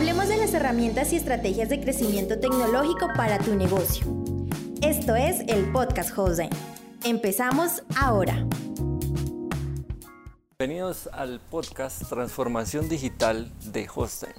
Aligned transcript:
Hablemos 0.00 0.28
de 0.28 0.38
las 0.38 0.54
herramientas 0.54 1.12
y 1.12 1.16
estrategias 1.16 1.68
de 1.68 1.78
crecimiento 1.78 2.40
tecnológico 2.40 3.08
para 3.14 3.36
tu 3.36 3.54
negocio. 3.54 4.06
Esto 4.80 5.14
es 5.14 5.40
el 5.46 5.70
podcast 5.72 6.14
Jose. 6.14 6.48
Empezamos 7.04 7.82
ahora. 7.98 8.46
Bienvenidos 10.58 11.10
al 11.12 11.38
podcast 11.38 12.08
Transformación 12.08 12.88
Digital 12.88 13.52
de 13.72 13.86
Hosting. 13.94 14.32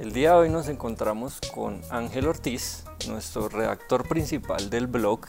El 0.00 0.12
día 0.12 0.32
de 0.32 0.38
hoy 0.38 0.50
nos 0.50 0.66
encontramos 0.66 1.38
con 1.54 1.82
Ángel 1.90 2.26
Ortiz, 2.26 2.82
nuestro 3.06 3.48
redactor 3.48 4.08
principal 4.08 4.70
del 4.70 4.88
blog, 4.88 5.20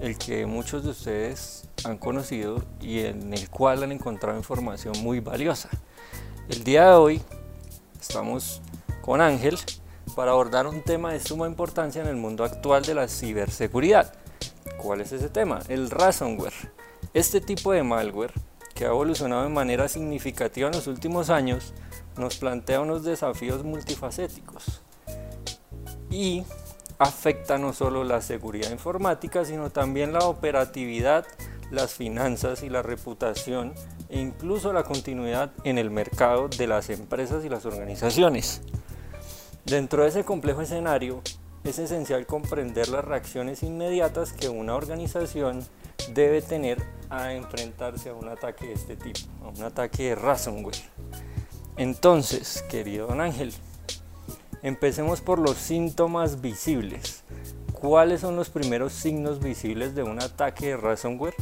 el 0.00 0.18
que 0.18 0.46
muchos 0.46 0.84
de 0.84 0.90
ustedes 0.90 1.64
han 1.82 1.98
conocido 1.98 2.62
y 2.80 3.00
en 3.00 3.34
el 3.34 3.50
cual 3.50 3.82
han 3.82 3.90
encontrado 3.90 4.38
información 4.38 4.94
muy 5.02 5.18
valiosa. 5.18 5.68
El 6.48 6.62
día 6.62 6.90
de 6.90 6.94
hoy 6.94 7.22
estamos 8.00 8.62
con 9.02 9.20
Ángel 9.20 9.58
para 10.14 10.32
abordar 10.32 10.66
un 10.66 10.82
tema 10.82 11.12
de 11.12 11.20
suma 11.20 11.46
importancia 11.46 12.02
en 12.02 12.08
el 12.08 12.16
mundo 12.16 12.44
actual 12.44 12.82
de 12.84 12.94
la 12.94 13.08
ciberseguridad. 13.08 14.14
¿Cuál 14.78 15.00
es 15.00 15.12
ese 15.12 15.28
tema? 15.28 15.60
El 15.68 15.90
ransomware. 15.90 16.52
Este 17.14 17.40
tipo 17.40 17.72
de 17.72 17.82
malware, 17.82 18.32
que 18.74 18.84
ha 18.84 18.88
evolucionado 18.88 19.42
de 19.42 19.48
manera 19.48 19.88
significativa 19.88 20.68
en 20.68 20.74
los 20.74 20.86
últimos 20.86 21.30
años, 21.30 21.74
nos 22.16 22.36
plantea 22.36 22.80
unos 22.80 23.04
desafíos 23.04 23.64
multifacéticos 23.64 24.82
y 26.10 26.44
afecta 26.98 27.56
no 27.56 27.72
solo 27.72 28.04
la 28.04 28.20
seguridad 28.20 28.70
informática, 28.70 29.44
sino 29.44 29.70
también 29.70 30.12
la 30.12 30.20
operatividad, 30.20 31.26
las 31.70 31.94
finanzas 31.94 32.62
y 32.62 32.68
la 32.68 32.82
reputación 32.82 33.74
e 34.08 34.20
incluso 34.20 34.72
la 34.72 34.82
continuidad 34.82 35.52
en 35.64 35.78
el 35.78 35.90
mercado 35.90 36.48
de 36.48 36.66
las 36.66 36.90
empresas 36.90 37.44
y 37.44 37.48
las 37.48 37.64
organizaciones. 37.64 38.60
Dentro 39.64 40.02
de 40.02 40.08
ese 40.08 40.24
complejo 40.24 40.62
escenario, 40.62 41.22
es 41.64 41.78
esencial 41.78 42.26
comprender 42.26 42.88
las 42.88 43.04
reacciones 43.04 43.62
inmediatas 43.62 44.32
que 44.32 44.48
una 44.48 44.74
organización 44.74 45.62
debe 46.14 46.40
tener 46.40 46.82
a 47.10 47.34
enfrentarse 47.34 48.08
a 48.08 48.14
un 48.14 48.28
ataque 48.28 48.68
de 48.68 48.72
este 48.72 48.96
tipo, 48.96 49.18
a 49.44 49.48
un 49.48 49.62
ataque 49.62 50.10
de 50.10 50.14
ransomware. 50.14 50.76
Entonces, 51.76 52.64
querido 52.70 53.08
don 53.08 53.20
Ángel, 53.20 53.52
empecemos 54.62 55.20
por 55.20 55.38
los 55.38 55.56
síntomas 55.56 56.40
visibles. 56.40 57.22
¿Cuáles 57.72 58.22
son 58.22 58.36
los 58.36 58.48
primeros 58.48 58.92
signos 58.92 59.40
visibles 59.40 59.94
de 59.94 60.02
un 60.02 60.22
ataque 60.22 60.68
de 60.68 60.76
ransomware 60.78 61.34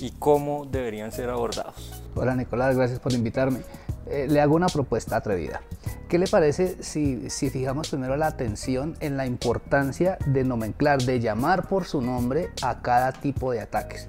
y 0.00 0.12
cómo 0.12 0.66
deberían 0.66 1.12
ser 1.12 1.28
abordados? 1.28 2.02
Hola 2.14 2.34
Nicolás, 2.34 2.76
gracias 2.76 3.00
por 3.00 3.12
invitarme. 3.12 3.60
Eh, 4.06 4.26
le 4.28 4.40
hago 4.40 4.54
una 4.54 4.68
propuesta 4.68 5.16
atrevida. 5.16 5.60
¿Qué 6.08 6.18
le 6.18 6.28
parece 6.28 6.82
si, 6.82 7.28
si, 7.28 7.50
fijamos 7.50 7.88
primero 7.88 8.16
la 8.16 8.28
atención 8.28 8.96
en 9.00 9.16
la 9.16 9.26
importancia 9.26 10.18
de 10.26 10.44
nomenclar, 10.44 11.02
de 11.02 11.18
llamar 11.18 11.66
por 11.66 11.84
su 11.84 12.00
nombre 12.00 12.50
a 12.62 12.82
cada 12.82 13.12
tipo 13.12 13.50
de 13.50 13.60
ataques? 13.60 14.08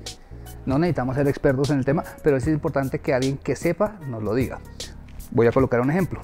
No 0.68 0.78
necesitamos 0.78 1.16
ser 1.16 1.28
expertos 1.28 1.72
en 1.72 1.80
el 1.80 1.86
tema, 1.86 2.04
pero 2.24 2.38
es 2.38 2.46
importante 2.48 3.00
que 3.00 3.14
alguien 3.14 3.38
que 3.38 3.56
sepa 3.56 3.98
nos 4.08 4.22
lo 4.22 4.36
diga. 4.36 4.60
Voy 5.32 5.48
a 5.48 5.52
colocar 5.52 5.82
un 5.82 5.90
ejemplo. 5.90 6.22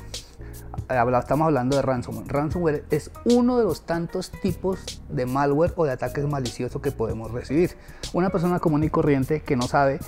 Estamos 0.89 1.47
hablando 1.47 1.75
de 1.75 1.81
ransomware. 1.81 2.27
Ransomware 2.27 2.85
es 2.91 3.09
uno 3.25 3.57
de 3.57 3.63
los 3.63 3.85
tantos 3.85 4.31
tipos 4.41 5.01
de 5.09 5.25
malware 5.25 5.73
o 5.75 5.85
de 5.85 5.91
ataques 5.91 6.25
maliciosos 6.25 6.81
que 6.81 6.91
podemos 6.91 7.31
recibir. 7.31 7.71
Una 8.11 8.29
persona 8.29 8.59
común 8.59 8.83
y 8.83 8.89
corriente 8.89 9.41
que 9.41 9.55
no 9.55 9.63
sabe, 9.63 9.99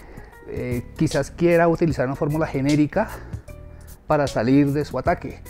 eh, 0.47 0.85
quizás 0.97 1.31
quiera 1.31 1.67
utilizar 1.67 2.05
una 2.05 2.15
fórmula 2.15 2.45
genérica 2.45 3.09
para 4.07 4.27
salir 4.27 4.71
de 4.73 4.85
su 4.85 4.97
ataque. 4.97 5.41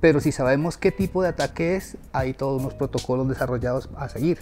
Pero 0.00 0.20
si 0.20 0.32
sabemos 0.32 0.76
qué 0.76 0.90
tipo 0.90 1.22
de 1.22 1.28
ataque 1.28 1.76
es, 1.76 1.96
hay 2.12 2.34
todos 2.34 2.60
unos 2.60 2.74
protocolos 2.74 3.28
desarrollados 3.28 3.88
a 3.96 4.08
seguir. 4.08 4.38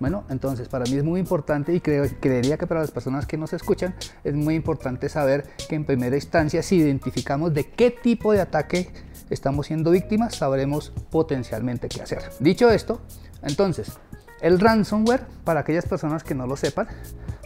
Bueno, 0.00 0.24
entonces 0.28 0.68
para 0.68 0.84
mí 0.84 0.96
es 0.96 1.04
muy 1.04 1.20
importante 1.20 1.72
y 1.72 1.80
creería 1.80 2.58
que 2.58 2.66
para 2.66 2.80
las 2.80 2.90
personas 2.90 3.26
que 3.26 3.36
nos 3.36 3.52
escuchan 3.52 3.94
es 4.24 4.34
muy 4.34 4.54
importante 4.54 5.08
saber 5.08 5.46
que 5.68 5.76
en 5.76 5.84
primera 5.84 6.16
instancia 6.16 6.62
si 6.62 6.76
identificamos 6.76 7.54
de 7.54 7.70
qué 7.70 7.90
tipo 7.90 8.32
de 8.32 8.40
ataque 8.40 8.90
estamos 9.30 9.68
siendo 9.68 9.92
víctimas, 9.92 10.34
sabremos 10.34 10.92
potencialmente 11.10 11.88
qué 11.88 12.02
hacer. 12.02 12.22
Dicho 12.40 12.70
esto, 12.70 13.00
entonces, 13.42 13.92
el 14.40 14.58
ransomware, 14.58 15.24
para 15.44 15.60
aquellas 15.60 15.86
personas 15.86 16.24
que 16.24 16.34
no 16.34 16.46
lo 16.46 16.56
sepan, 16.56 16.88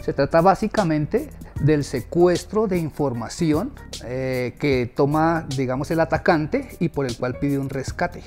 se 0.01 0.13
trata 0.13 0.41
básicamente 0.41 1.29
del 1.61 1.83
secuestro 1.83 2.67
de 2.67 2.77
información 2.77 3.73
eh, 4.05 4.55
que 4.59 4.91
toma, 4.93 5.45
digamos, 5.55 5.91
el 5.91 5.99
atacante 5.99 6.77
y 6.79 6.89
por 6.89 7.05
el 7.05 7.17
cual 7.17 7.37
pide 7.39 7.59
un 7.59 7.69
rescate. 7.69 8.23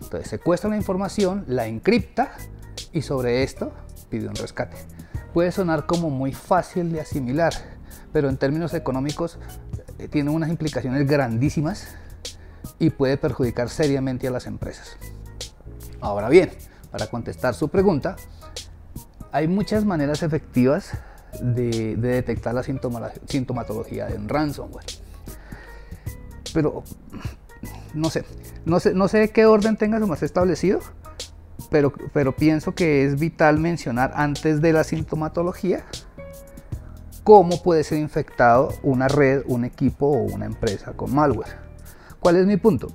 Entonces 0.00 0.28
secuestra 0.28 0.70
la 0.70 0.76
información, 0.76 1.44
la 1.48 1.66
encripta 1.66 2.32
y 2.92 3.02
sobre 3.02 3.42
esto 3.42 3.72
pide 4.08 4.28
un 4.28 4.34
rescate. 4.34 4.76
Puede 5.32 5.50
sonar 5.50 5.86
como 5.86 6.10
muy 6.10 6.32
fácil 6.32 6.92
de 6.92 7.00
asimilar, 7.00 7.52
pero 8.12 8.28
en 8.28 8.36
términos 8.36 8.72
económicos 8.74 9.38
eh, 9.98 10.08
tiene 10.08 10.30
unas 10.30 10.50
implicaciones 10.50 11.06
grandísimas 11.08 11.88
y 12.78 12.90
puede 12.90 13.16
perjudicar 13.16 13.68
seriamente 13.68 14.28
a 14.28 14.30
las 14.30 14.46
empresas. 14.46 14.96
Ahora 16.00 16.28
bien, 16.28 16.50
para 16.90 17.08
contestar 17.08 17.54
su 17.54 17.68
pregunta, 17.68 18.14
hay 19.34 19.48
muchas 19.48 19.84
maneras 19.84 20.22
efectivas 20.22 20.92
de, 21.42 21.96
detectar 21.96 22.54
la 22.54 22.62
sintomatología 22.62 24.06
de 24.06 24.14
un 24.16 24.28
ransomware. 24.28 24.86
Pero 26.52 26.84
no 27.94 28.10
sé, 28.10 28.24
no 28.64 28.78
sé, 28.78 28.94
no 28.94 29.08
sé 29.08 29.30
qué 29.30 29.46
orden 29.46 29.76
tenga 29.76 29.98
su 29.98 30.06
más 30.06 30.22
establecido, 30.22 30.78
pero, 31.68 31.92
pero 32.12 32.36
pienso 32.36 32.76
que 32.76 33.04
es 33.04 33.18
vital 33.18 33.58
mencionar 33.58 34.12
antes 34.14 34.60
de 34.60 34.72
la 34.72 34.84
sintomatología 34.84 35.84
cómo 37.24 37.60
puede 37.60 37.82
ser 37.82 37.98
infectado 37.98 38.68
una 38.84 39.08
red, 39.08 39.42
un 39.46 39.64
equipo 39.64 40.06
o 40.06 40.32
una 40.32 40.46
empresa 40.46 40.92
con 40.92 41.12
malware. 41.12 41.58
¿Cuál 42.20 42.36
es 42.36 42.46
mi 42.46 42.56
punto? 42.56 42.86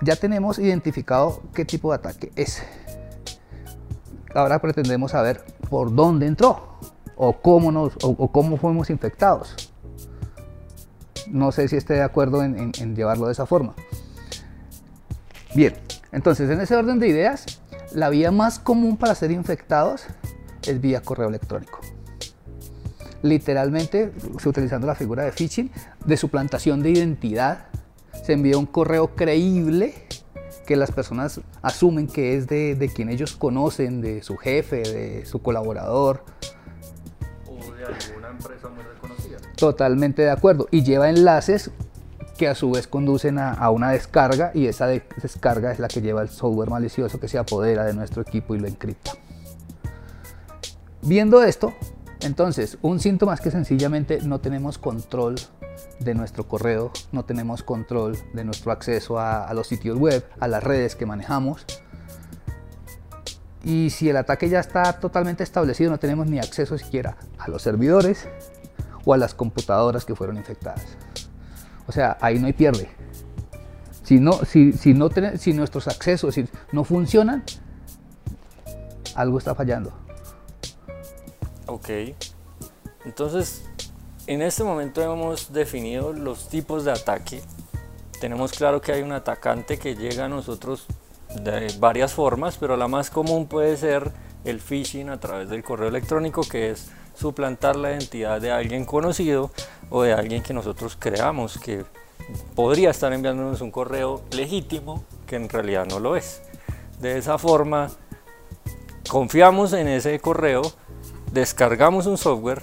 Ya 0.00 0.16
tenemos 0.16 0.58
identificado 0.58 1.40
qué 1.54 1.64
tipo 1.64 1.90
de 1.92 1.98
ataque 1.98 2.32
es 2.34 2.64
ahora 4.34 4.60
pretendemos 4.60 5.12
saber 5.12 5.44
por 5.68 5.94
dónde 5.94 6.26
entró 6.26 6.78
o 7.16 7.34
cómo, 7.40 7.70
nos, 7.70 7.92
o, 8.02 8.30
cómo 8.30 8.56
fuimos 8.56 8.90
infectados. 8.90 9.70
No 11.28 11.52
sé 11.52 11.68
si 11.68 11.76
esté 11.76 11.94
de 11.94 12.02
acuerdo 12.02 12.42
en, 12.42 12.96
llevarlo 12.96 13.26
de 13.26 13.32
esa 13.32 13.46
forma. 13.46 13.74
Bien, 15.54 15.74
entonces 16.10 16.50
en 16.50 16.60
ese 16.60 16.74
orden 16.74 16.98
de 16.98 17.08
ideas, 17.08 17.60
la 17.92 18.08
vía 18.08 18.30
más 18.30 18.58
común 18.58 18.96
para 18.96 19.14
ser 19.14 19.30
infectados 19.30 20.04
es 20.66 20.80
vía 20.80 21.02
correo 21.02 21.28
electrónico. 21.28 21.80
Literalmente, 23.22 24.12
utilizando 24.44 24.86
la 24.86 24.94
figura 24.94 25.24
de 25.24 25.30
phishing, 25.30 25.70
de 26.04 26.16
suplantación 26.16 26.82
de 26.82 26.90
identidad, 26.90 27.66
se 28.24 28.32
envía 28.32 28.58
un 28.58 28.66
correo 28.66 29.14
creíble 29.14 29.94
que 30.66 30.76
las 30.76 30.90
personas 30.90 31.40
asumen 31.60 32.06
que 32.06 32.36
es 32.36 32.46
de, 32.46 32.90
quien 32.94 33.08
ellos 33.08 33.36
conocen, 33.36 34.00
de 34.00 34.22
su 34.22 34.36
jefe, 34.36 34.82
de 34.82 35.26
su 35.26 35.42
colaborador. 35.42 36.24
O 37.46 37.72
de 37.74 37.84
alguna 37.84 38.28
empresa 38.30 38.68
muy 38.68 38.82
reconocida. 38.82 39.38
Totalmente 39.56 40.22
de 40.22 40.30
acuerdo. 40.30 40.68
Y 40.70 40.82
lleva 40.82 41.10
enlaces 41.10 41.70
que 42.36 42.48
a 42.48 42.54
su 42.54 42.70
vez 42.70 42.86
conducen 42.86 43.38
a, 43.38 43.70
una 43.70 43.90
descarga 43.90 44.50
y 44.54 44.66
esa 44.66 44.86
descarga 44.86 45.72
es 45.72 45.78
la 45.78 45.88
que 45.88 46.00
lleva 46.00 46.22
el 46.22 46.28
software 46.28 46.70
malicioso 46.70 47.20
que 47.20 47.28
se 47.28 47.38
apodera 47.38 47.84
de 47.84 47.94
nuestro 47.94 48.22
equipo 48.22 48.54
y 48.54 48.58
lo 48.58 48.66
encripta. 48.66 49.12
Viendo 51.02 51.42
esto, 51.42 51.74
entonces, 52.20 52.78
un 52.82 53.00
síntoma 53.00 53.34
es 53.34 53.40
que 53.40 53.50
sencillamente 53.50 54.20
no 54.22 54.40
tenemos 54.40 54.78
control 54.78 55.34
de 56.00 56.14
nuestro 56.14 56.48
correo, 56.48 56.90
no 57.12 57.24
tenemos 57.24 57.62
control 57.62 58.16
de 58.32 58.44
nuestro 58.44 58.72
acceso 58.72 59.18
a, 59.18 59.52
los 59.54 59.66
sitios 59.66 59.98
web, 59.98 60.24
a 60.40 60.48
las 60.48 60.62
redes 60.62 60.96
que 60.96 61.06
manejamos. 61.06 61.64
Y 63.64 63.90
si 63.90 64.08
el 64.08 64.16
ataque 64.16 64.48
ya 64.48 64.60
está 64.60 64.94
totalmente 64.94 65.44
establecido, 65.44 65.90
no 65.90 65.98
tenemos 65.98 66.26
ni 66.26 66.38
acceso 66.38 66.76
siquiera 66.76 67.16
a 67.38 67.48
los 67.48 67.62
servidores 67.62 68.28
o 69.04 69.14
a 69.14 69.16
las 69.16 69.34
computadoras 69.34 70.04
que 70.04 70.14
fueron 70.14 70.36
infectadas. 70.36 70.96
O 71.86 71.92
sea, 71.92 72.16
ahí 72.20 72.38
no 72.38 72.46
hay 72.46 72.52
pierde. 72.52 72.88
Si, 74.02 74.18
no, 74.18 74.44
si, 74.44 74.72
si, 74.72 74.94
no 74.94 75.08
si 75.36 75.52
nuestros 75.52 75.86
accesos 75.86 76.34
no 76.72 76.84
funcionan, 76.84 77.44
algo 79.14 79.38
está 79.38 79.54
fallando. 79.54 79.92
Ok. 81.66 81.88
Entonces, 83.04 83.64
en 84.26 84.42
este 84.42 84.62
momento 84.64 85.02
hemos 85.02 85.52
definido 85.52 86.12
los 86.12 86.48
tipos 86.48 86.84
de 86.84 86.92
ataque. 86.92 87.42
Tenemos 88.20 88.52
claro 88.52 88.80
que 88.80 88.92
hay 88.92 89.02
un 89.02 89.12
atacante 89.12 89.78
que 89.78 89.96
llega 89.96 90.26
a 90.26 90.28
nosotros 90.28 90.86
de 91.40 91.74
varias 91.78 92.12
formas, 92.12 92.56
pero 92.58 92.76
la 92.76 92.88
más 92.88 93.10
común 93.10 93.46
puede 93.46 93.76
ser 93.76 94.12
el 94.44 94.60
phishing 94.60 95.08
a 95.08 95.18
través 95.18 95.48
del 95.48 95.64
correo 95.64 95.88
electrónico, 95.88 96.42
que 96.42 96.70
es 96.70 96.90
suplantar 97.14 97.76
la 97.76 97.92
identidad 97.92 98.40
de 98.40 98.50
alguien 98.50 98.84
conocido 98.84 99.50
o 99.90 100.02
de 100.02 100.12
alguien 100.12 100.42
que 100.42 100.54
nosotros 100.54 100.96
creamos 100.98 101.58
que 101.58 101.84
podría 102.54 102.90
estar 102.90 103.12
enviándonos 103.12 103.60
un 103.60 103.70
correo 103.70 104.22
legítimo 104.30 105.04
que 105.26 105.36
en 105.36 105.48
realidad 105.48 105.86
no 105.86 105.98
lo 105.98 106.16
es. 106.16 106.42
De 107.00 107.18
esa 107.18 107.38
forma, 107.38 107.90
confiamos 109.08 109.72
en 109.72 109.88
ese 109.88 110.18
correo, 110.20 110.62
descargamos 111.32 112.06
un 112.06 112.16
software, 112.16 112.62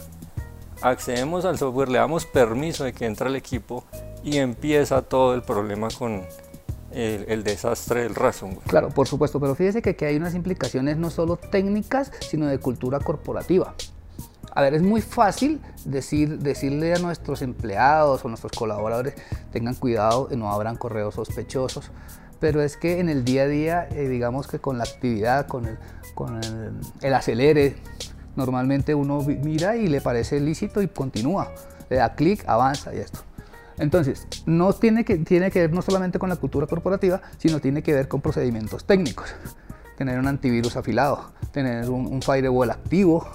accedemos 0.82 1.46
al 1.46 1.58
software, 1.58 1.90
le 1.90 1.98
damos 1.98 2.26
permiso 2.26 2.84
de 2.84 2.94
que 2.94 3.06
entre 3.06 3.28
al 3.28 3.36
equipo 3.36 3.84
y 4.24 4.38
empieza 4.38 5.02
todo 5.02 5.34
el 5.34 5.42
problema 5.42 5.88
con 5.98 6.24
el, 6.92 7.44
desastre 7.44 8.04
del 8.04 8.16
ransomware. 8.16 8.68
Claro, 8.68 8.90
por 8.90 9.08
supuesto, 9.08 9.40
pero 9.40 9.56
fíjese 9.56 9.82
que 9.82 9.92
aquí 9.92 10.06
hay 10.06 10.18
unas 10.18 10.36
implicaciones 10.36 10.98
no 10.98 11.10
solo 11.10 11.38
técnicas, 11.38 12.12
sino 12.22 12.48
de 12.48 12.60
cultura 12.60 13.00
corporativa. 13.00 13.76
A 14.52 14.62
ver, 14.62 14.74
es 14.74 14.82
muy 14.82 15.02
fácil 15.02 15.62
decir, 15.86 16.40
decirle 16.40 16.94
a 16.94 17.00
nuestros 17.00 17.42
empleados 17.42 18.26
o 18.26 18.28
nuestros 18.28 18.52
colaboradores, 18.52 19.14
tengan 19.52 19.76
cuidado 19.76 20.28
y 20.32 20.36
no 20.36 20.52
abran 20.52 20.76
correos 20.76 21.16
sospechosos, 21.16 21.92
pero 22.40 22.62
es 22.62 22.76
que 22.78 23.00
en 23.00 23.10
el 23.10 23.24
día 23.26 23.44
a 23.44 23.48
día, 23.48 23.88
eh, 23.92 24.08
digamos 24.08 24.48
que 24.48 24.60
con 24.60 24.78
la 24.78 24.86
actividad, 24.86 25.48
con 25.48 25.66
el, 25.66 25.78
con 26.16 26.40
el, 27.02 27.14
acelere, 27.14 27.76
normalmente 28.36 28.96
uno 28.96 29.22
mira 29.22 29.76
y 29.76 29.88
le 29.88 30.02
parece 30.02 30.40
lícito 30.40 30.82
y 30.82 30.88
continúa, 30.88 31.52
le 31.90 31.98
da 31.98 32.16
clic, 32.16 32.44
avanza 32.48 32.94
y 32.94 32.98
esto. 32.98 33.20
Entonces, 33.80 34.28
no 34.46 34.74
tiene 34.74 35.06
que, 35.06 35.18
tiene 35.18 35.52
que 35.52 35.62
ver 35.62 35.74
no 35.74 35.82
solamente 35.82 36.20
con 36.20 36.30
la 36.30 36.36
cultura 36.36 36.68
corporativa, 36.68 37.22
sino 37.38 37.60
tiene 37.60 37.82
que 37.82 37.94
ver 37.94 38.08
con 38.08 38.22
procedimientos 38.22 38.86
técnicos. 38.86 39.34
Tener 39.98 40.20
un 40.20 40.28
antivirus 40.28 40.76
afilado, 40.76 41.32
tener 41.52 41.90
un, 41.90 42.22
firewall 42.22 42.72
activo, 42.72 43.28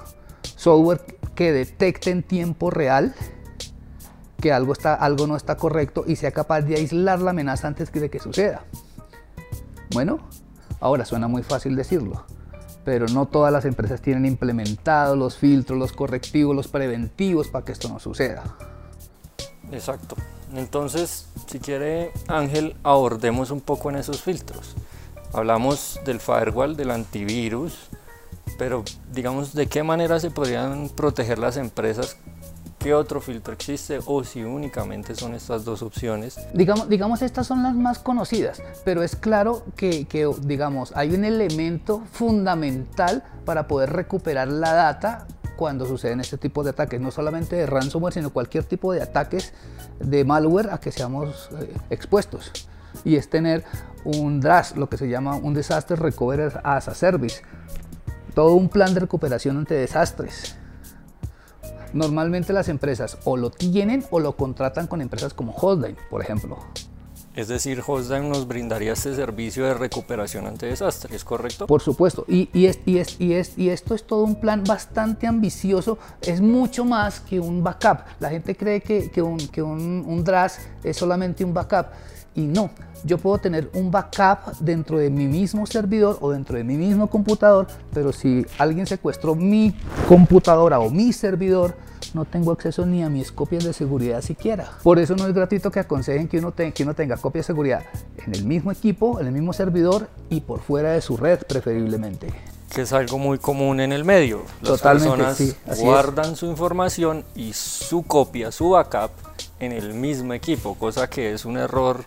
software 0.42 1.00
que 1.34 1.52
detecte 1.52 2.10
en 2.10 2.22
tiempo 2.22 2.70
real 2.70 3.14
que 4.40 4.52
algo, 4.52 4.74
está, 4.74 4.94
algo 4.94 5.26
no 5.26 5.36
está 5.36 5.56
correcto 5.56 6.04
y 6.06 6.16
sea 6.16 6.30
capaz 6.30 6.62
de 6.62 6.76
aislar 6.76 7.20
la 7.20 7.30
amenaza 7.30 7.66
antes 7.66 7.90
de 7.90 8.10
que 8.10 8.18
suceda. 8.18 8.64
Bueno, 9.92 10.20
ahora 10.80 11.06
suena 11.06 11.28
muy 11.28 11.42
fácil 11.42 11.76
decirlo, 11.76 12.26
pero 12.84 13.06
no 13.06 13.26
todas 13.26 13.52
las 13.52 13.64
empresas 13.64 14.00
tienen 14.00 14.26
implementados 14.26 15.16
los 15.16 15.36
filtros, 15.36 15.78
los 15.78 15.92
correctivos, 15.92 16.54
los 16.54 16.68
preventivos 16.68 17.48
para 17.48 17.64
que 17.64 17.72
esto 17.72 17.88
no 17.88 17.98
suceda. 17.98 18.44
Exacto. 19.72 20.16
Entonces, 20.54 21.28
si 21.46 21.58
quiere 21.58 22.12
Ángel, 22.28 22.76
abordemos 22.82 23.50
un 23.50 23.60
poco 23.60 23.90
en 23.90 23.96
esos 23.96 24.22
filtros. 24.22 24.76
Hablamos 25.32 25.98
del 26.04 26.20
firewall, 26.20 26.76
del 26.76 26.92
antivirus, 26.92 27.88
pero 28.58 28.84
digamos, 29.12 29.54
¿de 29.54 29.66
qué 29.66 29.82
manera 29.82 30.20
se 30.20 30.30
podrían 30.30 30.88
proteger 30.90 31.38
las 31.38 31.56
empresas? 31.56 32.16
¿Qué 32.84 32.92
otro 32.92 33.22
filtro 33.22 33.54
existe 33.54 33.98
o 34.04 34.22
si 34.24 34.44
únicamente 34.44 35.14
son 35.14 35.34
estas 35.34 35.64
dos 35.64 35.80
opciones? 35.80 36.38
Digamos, 36.52 36.86
digamos 36.86 37.22
estas 37.22 37.46
son 37.46 37.62
las 37.62 37.74
más 37.74 37.98
conocidas, 37.98 38.62
pero 38.84 39.02
es 39.02 39.16
claro 39.16 39.62
que, 39.74 40.04
que, 40.04 40.30
digamos, 40.42 40.92
hay 40.94 41.14
un 41.14 41.24
elemento 41.24 42.02
fundamental 42.12 43.24
para 43.46 43.66
poder 43.68 43.90
recuperar 43.94 44.48
la 44.48 44.74
data 44.74 45.26
cuando 45.56 45.86
suceden 45.86 46.20
este 46.20 46.36
tipo 46.36 46.62
de 46.62 46.70
ataques, 46.70 47.00
no 47.00 47.10
solamente 47.10 47.56
de 47.56 47.64
ransomware, 47.64 48.12
sino 48.12 48.28
cualquier 48.28 48.64
tipo 48.64 48.92
de 48.92 49.00
ataques 49.00 49.54
de 49.98 50.22
malware 50.26 50.68
a 50.70 50.78
que 50.78 50.92
seamos 50.92 51.48
eh, 51.58 51.72
expuestos. 51.88 52.52
Y 53.02 53.16
es 53.16 53.30
tener 53.30 53.64
un 54.04 54.40
DRAS, 54.40 54.76
lo 54.76 54.90
que 54.90 54.98
se 54.98 55.08
llama 55.08 55.36
un 55.36 55.54
Disaster 55.54 55.98
Recovery 55.98 56.52
as 56.62 56.88
a 56.88 56.94
Service, 56.94 57.40
todo 58.34 58.52
un 58.52 58.68
plan 58.68 58.92
de 58.92 59.00
recuperación 59.00 59.56
ante 59.56 59.72
desastres. 59.72 60.58
Normalmente 61.94 62.52
las 62.52 62.68
empresas 62.68 63.18
o 63.24 63.36
lo 63.36 63.50
tienen 63.50 64.04
o 64.10 64.20
lo 64.20 64.36
contratan 64.36 64.88
con 64.88 65.00
empresas 65.00 65.32
como 65.32 65.52
Hotline, 65.52 65.96
por 66.10 66.20
ejemplo. 66.20 66.58
Es 67.36 67.48
decir, 67.48 67.82
Hostdime 67.84 68.28
nos 68.28 68.46
brindaría 68.46 68.92
este 68.92 69.14
servicio 69.14 69.64
de 69.64 69.74
recuperación 69.74 70.46
ante 70.46 70.66
desastres, 70.66 71.24
¿correcto? 71.24 71.66
Por 71.66 71.80
supuesto, 71.80 72.24
y, 72.28 72.48
y, 72.52 72.66
es, 72.66 72.78
y, 72.86 72.98
es, 72.98 73.20
y, 73.20 73.34
es, 73.34 73.58
y 73.58 73.70
esto 73.70 73.94
es 73.94 74.04
todo 74.04 74.22
un 74.22 74.36
plan 74.36 74.62
bastante 74.62 75.26
ambicioso, 75.26 75.98
es 76.20 76.40
mucho 76.40 76.84
más 76.84 77.18
que 77.18 77.40
un 77.40 77.64
backup. 77.64 78.04
La 78.20 78.30
gente 78.30 78.56
cree 78.56 78.80
que, 78.80 79.10
que, 79.10 79.20
un, 79.20 79.38
que 79.38 79.62
un, 79.62 80.04
un 80.06 80.22
DRAS 80.22 80.60
es 80.84 80.96
solamente 80.96 81.44
un 81.44 81.52
backup, 81.52 81.86
y 82.34 82.42
no, 82.42 82.70
yo 83.04 83.18
puedo 83.18 83.38
tener 83.38 83.70
un 83.74 83.90
backup 83.90 84.56
dentro 84.60 84.98
de 84.98 85.10
mi 85.10 85.26
mismo 85.26 85.66
servidor 85.66 86.18
o 86.20 86.30
dentro 86.30 86.56
de 86.56 86.64
mi 86.64 86.76
mismo 86.76 87.08
computador, 87.08 87.66
pero 87.92 88.12
si 88.12 88.46
alguien 88.58 88.86
secuestró 88.86 89.34
mi 89.34 89.74
computadora 90.08 90.80
o 90.80 90.90
mi 90.90 91.12
servidor, 91.12 91.76
no 92.14 92.24
tengo 92.24 92.52
acceso 92.52 92.86
ni 92.86 93.02
a 93.02 93.08
mis 93.08 93.32
copias 93.32 93.64
de 93.64 93.72
seguridad 93.72 94.22
siquiera. 94.22 94.70
Por 94.82 94.98
eso 94.98 95.16
no 95.16 95.26
es 95.26 95.34
gratuito 95.34 95.70
que 95.70 95.80
aconsejen 95.80 96.28
que 96.28 96.38
uno, 96.38 96.54
que 96.54 96.82
uno 96.82 96.94
tenga 96.94 97.16
copia 97.16 97.40
de 97.40 97.44
seguridad 97.44 97.82
en 98.24 98.34
el 98.34 98.44
mismo 98.44 98.72
equipo, 98.72 99.20
en 99.20 99.26
el 99.26 99.32
mismo 99.32 99.52
servidor 99.52 100.08
y 100.30 100.40
por 100.40 100.60
fuera 100.60 100.92
de 100.92 101.00
su 101.00 101.16
red 101.16 101.40
preferiblemente. 101.46 102.28
Que 102.74 102.82
es 102.82 102.92
algo 102.92 103.18
muy 103.18 103.38
común 103.38 103.80
en 103.80 103.92
el 103.92 104.04
medio. 104.04 104.42
Las 104.62 104.80
personas 104.80 105.40
guardan 105.78 106.36
su 106.36 106.46
información 106.46 107.24
y 107.36 107.52
su 107.52 108.02
copia, 108.02 108.50
su 108.50 108.70
backup 108.70 109.10
en 109.60 109.72
el 109.72 109.94
mismo 109.94 110.32
equipo, 110.32 110.74
cosa 110.74 111.08
que 111.08 111.32
es 111.32 111.44
un 111.44 111.56
error 111.56 112.04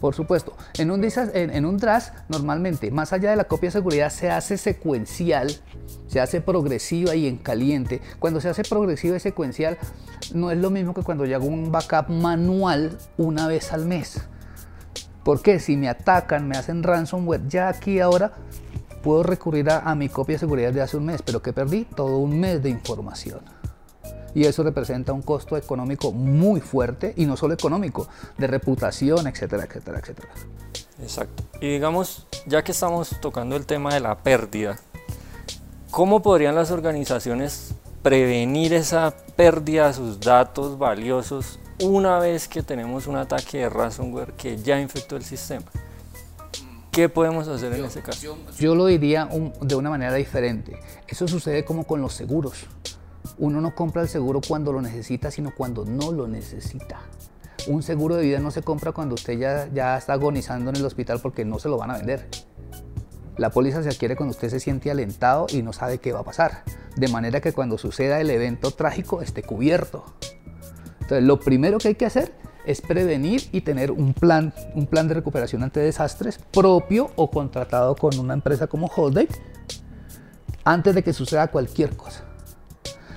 Por 0.00 0.14
supuesto, 0.14 0.54
en 0.78 0.90
un, 0.90 1.02
en, 1.04 1.50
en 1.50 1.64
un 1.64 1.78
DRAS 1.78 2.12
normalmente, 2.28 2.90
más 2.90 3.12
allá 3.12 3.30
de 3.30 3.36
la 3.36 3.44
copia 3.44 3.68
de 3.68 3.72
seguridad, 3.72 4.10
se 4.10 4.30
hace 4.30 4.58
secuencial, 4.58 5.50
se 6.06 6.20
hace 6.20 6.40
progresiva 6.40 7.14
y 7.14 7.26
en 7.26 7.38
caliente. 7.38 8.02
Cuando 8.18 8.40
se 8.40 8.48
hace 8.48 8.62
progresiva 8.62 9.16
y 9.16 9.20
secuencial, 9.20 9.78
no 10.34 10.50
es 10.50 10.58
lo 10.58 10.70
mismo 10.70 10.92
que 10.92 11.02
cuando 11.02 11.24
yo 11.24 11.36
hago 11.36 11.46
un 11.46 11.72
backup 11.72 12.10
manual 12.10 12.98
una 13.16 13.48
vez 13.48 13.72
al 13.72 13.86
mes. 13.86 14.20
Porque 15.24 15.58
si 15.58 15.76
me 15.76 15.88
atacan, 15.88 16.46
me 16.46 16.56
hacen 16.56 16.82
ransomware, 16.82 17.48
ya 17.48 17.68
aquí 17.68 17.98
ahora 17.98 18.32
puedo 19.02 19.22
recurrir 19.22 19.70
a, 19.70 19.78
a 19.78 19.94
mi 19.94 20.08
copia 20.08 20.34
de 20.34 20.40
seguridad 20.40 20.72
de 20.72 20.82
hace 20.82 20.98
un 20.98 21.06
mes, 21.06 21.22
pero 21.22 21.40
que 21.40 21.52
perdí 21.52 21.84
todo 21.84 22.18
un 22.18 22.38
mes 22.38 22.62
de 22.62 22.70
información 22.70 23.40
y 24.36 24.44
eso 24.44 24.62
representa 24.62 25.14
un 25.14 25.22
costo 25.22 25.56
económico 25.56 26.12
muy 26.12 26.60
fuerte 26.60 27.14
y 27.16 27.24
no 27.24 27.38
solo 27.38 27.54
económico, 27.54 28.06
de 28.36 28.46
reputación, 28.46 29.26
etcétera, 29.26 29.64
etcétera, 29.64 29.98
etcétera. 29.98 30.28
Exacto. 31.00 31.42
Y 31.58 31.72
digamos, 31.72 32.26
ya 32.44 32.62
que 32.62 32.72
estamos 32.72 33.16
tocando 33.22 33.56
el 33.56 33.64
tema 33.64 33.94
de 33.94 34.00
la 34.00 34.18
pérdida, 34.18 34.78
¿cómo 35.90 36.20
podrían 36.20 36.54
las 36.54 36.70
organizaciones 36.70 37.72
prevenir 38.02 38.74
esa 38.74 39.16
pérdida 39.36 39.86
de 39.86 39.94
sus 39.94 40.20
datos 40.20 40.76
valiosos 40.76 41.58
una 41.80 42.18
vez 42.18 42.46
que 42.46 42.62
tenemos 42.62 43.06
un 43.06 43.16
ataque 43.16 43.60
de 43.60 43.70
ransomware 43.70 44.34
que 44.34 44.58
ya 44.58 44.78
infectó 44.78 45.16
el 45.16 45.24
sistema? 45.24 45.64
¿Qué 46.92 47.08
podemos 47.08 47.48
hacer 47.48 47.72
en 47.72 47.86
ese 47.86 48.02
caso? 48.02 48.36
Yo 48.58 48.74
lo 48.74 48.84
diría 48.84 49.30
de 49.62 49.74
una 49.74 49.88
manera 49.88 50.12
diferente. 50.12 50.78
Eso 51.08 51.26
sucede 51.26 51.64
como 51.64 51.84
con 51.84 52.02
los 52.02 52.12
seguros. 52.12 52.66
Uno 53.38 53.60
no 53.60 53.74
compra 53.74 54.02
el 54.02 54.08
seguro 54.08 54.40
cuando 54.46 54.72
lo 54.72 54.80
necesita, 54.80 55.30
sino 55.30 55.54
cuando 55.54 55.84
no 55.84 56.12
lo 56.12 56.26
necesita. 56.26 57.00
Un 57.68 57.82
seguro 57.82 58.16
de 58.16 58.22
vida 58.22 58.38
no 58.38 58.50
se 58.50 58.62
compra 58.62 58.92
cuando 58.92 59.14
usted 59.14 59.38
ya, 59.38 59.68
ya 59.72 59.96
está 59.96 60.12
agonizando 60.12 60.70
en 60.70 60.76
el 60.76 60.84
hospital 60.84 61.20
porque 61.20 61.44
no 61.44 61.58
se 61.58 61.68
lo 61.68 61.76
van 61.76 61.90
a 61.90 61.98
vender. 61.98 62.28
La 63.36 63.50
póliza 63.50 63.82
se 63.82 63.90
adquiere 63.90 64.16
cuando 64.16 64.30
usted 64.30 64.48
se 64.48 64.60
siente 64.60 64.90
alentado 64.90 65.46
y 65.50 65.62
no 65.62 65.72
sabe 65.72 65.98
qué 65.98 66.12
va 66.12 66.20
a 66.20 66.24
pasar. 66.24 66.62
De 66.96 67.08
manera 67.08 67.40
que 67.40 67.52
cuando 67.52 67.76
suceda 67.76 68.20
el 68.20 68.30
evento 68.30 68.70
trágico 68.70 69.20
esté 69.20 69.42
cubierto. 69.42 70.04
Entonces, 71.00 71.22
lo 71.22 71.38
primero 71.38 71.78
que 71.78 71.88
hay 71.88 71.94
que 71.96 72.06
hacer 72.06 72.32
es 72.64 72.80
prevenir 72.80 73.48
y 73.52 73.60
tener 73.60 73.92
un 73.92 74.14
plan, 74.14 74.52
un 74.74 74.86
plan 74.86 75.06
de 75.06 75.14
recuperación 75.14 75.62
ante 75.62 75.80
desastres 75.80 76.38
propio 76.38 77.10
o 77.16 77.30
contratado 77.30 77.94
con 77.94 78.18
una 78.18 78.34
empresa 78.34 78.66
como 78.66 78.90
Holday 78.94 79.28
antes 80.64 80.94
de 80.94 81.04
que 81.04 81.12
suceda 81.12 81.48
cualquier 81.48 81.96
cosa. 81.96 82.24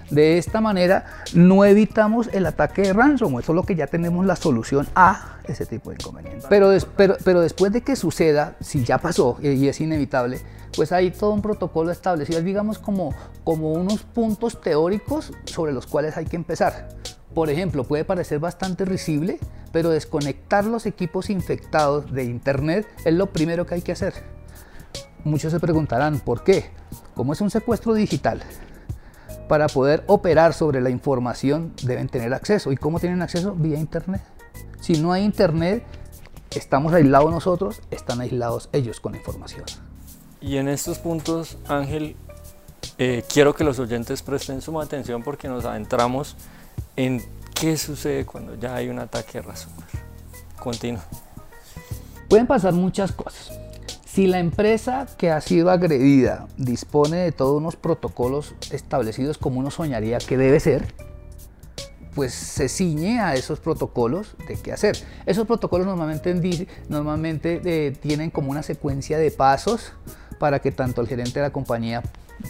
De 0.09 0.37
esta 0.37 0.59
manera 0.59 1.05
no 1.33 1.65
evitamos 1.65 2.29
el 2.33 2.45
ataque 2.45 2.81
de 2.81 2.93
ransomware, 2.93 3.45
solo 3.45 3.63
que 3.63 3.75
ya 3.75 3.87
tenemos 3.87 4.25
la 4.25 4.35
solución 4.35 4.87
a 4.95 5.37
ese 5.47 5.65
tipo 5.65 5.91
de 5.91 5.97
inconvenientes. 5.99 6.45
Pero, 6.49 6.69
después 6.69 7.71
de 7.71 7.81
que 7.81 7.95
suceda, 7.95 8.55
si 8.59 8.83
ya 8.83 8.97
pasó 8.97 9.37
y 9.41 9.67
es 9.67 9.79
inevitable, 9.81 10.41
pues 10.75 10.91
hay 10.91 11.11
todo 11.11 11.31
un 11.31 11.41
protocolo 11.41 11.91
establecido, 11.91 12.41
digamos 12.41 12.79
como, 12.79 13.13
como 13.43 13.73
unos 13.73 14.01
puntos 14.01 14.61
teóricos 14.61 15.31
sobre 15.45 15.73
los 15.73 15.85
cuales 15.85 16.17
hay 16.17 16.25
que 16.25 16.35
empezar. 16.35 16.89
Por 17.33 17.49
ejemplo, 17.49 17.83
puede 17.83 18.05
parecer 18.05 18.39
bastante 18.39 18.85
risible, 18.85 19.39
pero 19.71 19.89
desconectar 19.89 20.65
los 20.65 20.87
equipos 20.87 21.29
infectados 21.29 22.11
de 22.11 22.23
Internet 22.23 22.87
es 23.05 23.13
lo 23.13 23.27
primero 23.27 23.67
que 23.67 23.75
hay 23.75 23.81
que 23.81 23.91
hacer. 23.91 24.13
Muchos 25.23 25.51
se 25.51 25.59
preguntarán, 25.59 26.19
¿por 26.19 26.43
qué? 26.43 26.71
Como 27.13 27.33
es 27.33 27.41
un 27.41 27.51
secuestro 27.51 27.93
digital, 27.93 28.41
para 29.49 29.67
poder 29.67 30.03
operar 30.05 30.53
sobre 30.53 30.79
la 30.79 30.91
información 30.91 31.73
deben 31.81 32.07
tener 32.07 32.33
acceso. 32.33 32.71
¿Y 32.71 32.77
cómo 32.77 32.99
tienen 32.99 33.21
acceso? 33.23 33.55
Vía 33.55 33.79
Internet. 33.79 34.21
Si 34.79 35.01
no 35.01 35.11
hay 35.11 35.23
Internet, 35.23 35.83
estamos 36.51 36.93
aislados 36.93 37.31
nosotros, 37.31 37.81
están 37.89 38.21
aislados 38.21 38.69
ellos 38.71 38.99
con 38.99 39.13
la 39.13 39.17
información. 39.17 39.65
Y 40.39 40.57
en 40.57 40.69
estos 40.69 40.99
puntos, 40.99 41.57
Ángel, 41.67 42.15
eh, 42.99 43.25
quiero 43.27 43.55
que 43.55 43.63
los 43.63 43.79
oyentes 43.79 44.21
presten 44.21 44.61
suma 44.61 44.83
atención 44.83 45.23
porque 45.23 45.47
nos 45.47 45.65
adentramos 45.65 46.37
en 46.95 47.19
qué 47.55 47.75
sucede 47.75 48.27
cuando 48.27 48.53
ya 48.53 48.75
hay 48.75 48.87
un 48.87 48.99
ataque 48.99 49.41
ransomware. 49.41 49.89
Continúa. 50.59 51.03
Pueden 52.29 52.45
pasar 52.45 52.73
muchas 52.73 53.11
cosas. 53.11 53.51
Si 54.11 54.25
la 54.25 54.39
empresa 54.39 55.05
que 55.19 55.29
ha 55.29 55.39
sido 55.39 55.69
agredida 55.69 56.47
dispone 56.57 57.17
de 57.17 57.31
todos 57.31 57.55
unos 57.55 57.75
protocolos 57.75 58.55
establecidos 58.71 59.37
como 59.37 59.59
uno 59.59 59.69
soñaría 59.69 60.17
que 60.17 60.35
debe 60.35 60.59
ser, 60.59 60.95
pues 62.15 62.33
se 62.33 62.69
ciñe 62.69 63.19
a 63.19 63.35
esos 63.35 63.59
protocolos 63.59 64.35
de 64.47 64.55
qué 64.55 64.73
hacer. 64.73 64.97
Esos 65.27 65.45
protocolos 65.45 65.85
normalmente, 65.85 66.67
normalmente 66.89 67.61
eh, 67.63 67.91
tienen 67.91 68.31
como 68.31 68.49
una 68.49 68.63
secuencia 68.63 69.19
de 69.19 69.29
pasos 69.29 69.93
para 70.39 70.57
que 70.57 70.71
tanto 70.71 71.01
el 71.01 71.07
gerente 71.07 71.39
de 71.39 71.45
la 71.45 71.53
compañía 71.53 72.01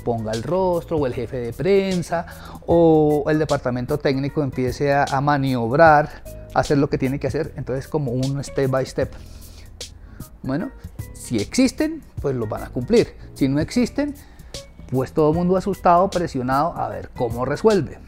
ponga 0.06 0.32
el 0.32 0.44
rostro 0.44 0.96
o 0.96 1.08
el 1.08 1.14
jefe 1.14 1.38
de 1.40 1.52
prensa 1.52 2.26
o 2.68 3.26
el 3.28 3.38
departamento 3.38 4.00
técnico 4.00 4.44
empiece 4.44 4.94
a, 4.94 5.06
maniobrar, 5.20 6.24
hacer 6.54 6.78
lo 6.78 6.90
que 6.90 6.98
tiene 6.98 7.20
que 7.20 7.28
hacer. 7.28 7.52
Entonces 7.58 7.90
como 7.90 8.14
un 8.14 8.42
step 8.46 8.72
by 8.72 8.86
step. 8.86 9.12
Bueno, 10.44 10.72
si 11.14 11.38
existen, 11.38 12.02
pues 12.22 12.36
los 12.36 12.48
van 12.48 12.64
a 12.64 12.70
cumplir. 12.70 13.16
Si 13.34 13.48
no 13.48 13.60
existen, 13.60 14.16
pues 14.92 15.14
todo 15.14 15.32
el 15.32 15.38
mundo 15.38 15.58
asustado, 15.58 16.10
presionado 16.10 16.74
a 16.76 16.88
ver 16.90 17.10
cómo 17.16 17.46
resuelve. 17.46 18.00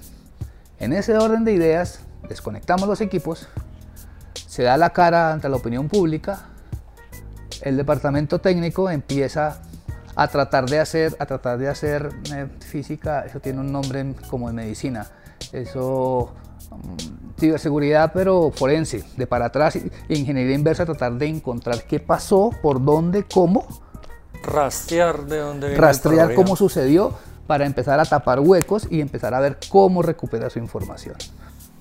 En 0.79 0.93
ese 0.93 1.17
orden 1.17 1.43
de 1.45 1.53
ideas, 1.53 2.01
desconectamos 2.27 2.87
los 2.87 3.01
equipos, 3.01 3.47
se 4.47 4.63
da 4.63 4.77
la 4.77 4.91
cara 4.91 5.31
ante 5.31 5.47
la 5.47 5.57
opinión 5.57 5.87
pública, 5.87 6.47
el 7.61 7.77
departamento 7.77 8.39
técnico 8.39 8.89
empieza 8.89 9.61
a 10.15 10.27
tratar 10.27 10.67
de 10.67 10.79
hacer, 10.79 11.15
a 11.19 11.25
tratar 11.25 11.57
de 11.57 11.69
hacer 11.69 12.09
eh, 12.33 12.47
física, 12.59 13.25
eso 13.25 13.39
tiene 13.39 13.59
un 13.59 13.71
nombre 13.71 14.15
como 14.29 14.49
en 14.49 14.55
medicina, 14.55 15.07
eso 15.51 16.33
mm, 16.71 17.30
ciberseguridad 17.41 18.11
pero 18.13 18.51
forense, 18.51 19.03
de 19.17 19.27
para 19.27 19.45
atrás, 19.45 19.77
ingeniería 20.07 20.55
inversa, 20.55 20.85
tratar 20.85 21.13
de 21.13 21.27
encontrar 21.27 21.83
qué 21.83 21.99
pasó, 21.99 22.51
por 22.61 22.83
dónde, 22.83 23.23
cómo. 23.23 23.67
Rastrear 24.43 25.25
de 25.25 25.37
dónde 25.37 25.75
Rastrear 25.75 26.33
cómo 26.33 26.55
sucedió 26.55 27.13
para 27.47 27.65
empezar 27.65 27.99
a 27.99 28.05
tapar 28.05 28.39
huecos 28.39 28.87
y 28.89 29.01
empezar 29.01 29.33
a 29.33 29.39
ver 29.39 29.57
cómo 29.69 30.01
recupera 30.01 30.49
su 30.49 30.59
información. 30.59 31.15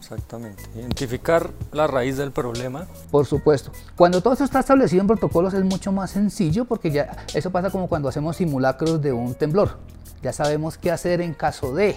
Exactamente. 0.01 0.65
Identificar 0.75 1.51
la 1.71 1.87
raíz 1.87 2.17
del 2.17 2.33
problema. 2.33 2.89
Por 3.13 3.27
supuesto. 3.27 3.71
Cuando 3.95 4.21
todo 4.21 4.33
esto 4.33 4.45
está 4.45 4.59
establecido 4.59 5.03
en 5.03 5.07
protocolos 5.07 5.55
es 5.55 5.63
mucho 5.63 5.93
más 5.93 6.11
sencillo 6.11 6.65
porque 6.65 6.91
ya 6.91 7.25
eso 7.33 7.53
pasa 7.53 7.71
como 7.71 7.89
cuando 7.89 8.09
hacemos 8.09 8.37
simulacros 8.37 9.01
de 9.01 9.13
un 9.13 9.35
temblor. 9.35 9.79
Ya 10.21 10.33
sabemos 10.33 10.77
qué 10.79 10.91
hacer 10.91 11.21
en 11.21 11.33
caso 11.33 11.73
de. 11.75 11.97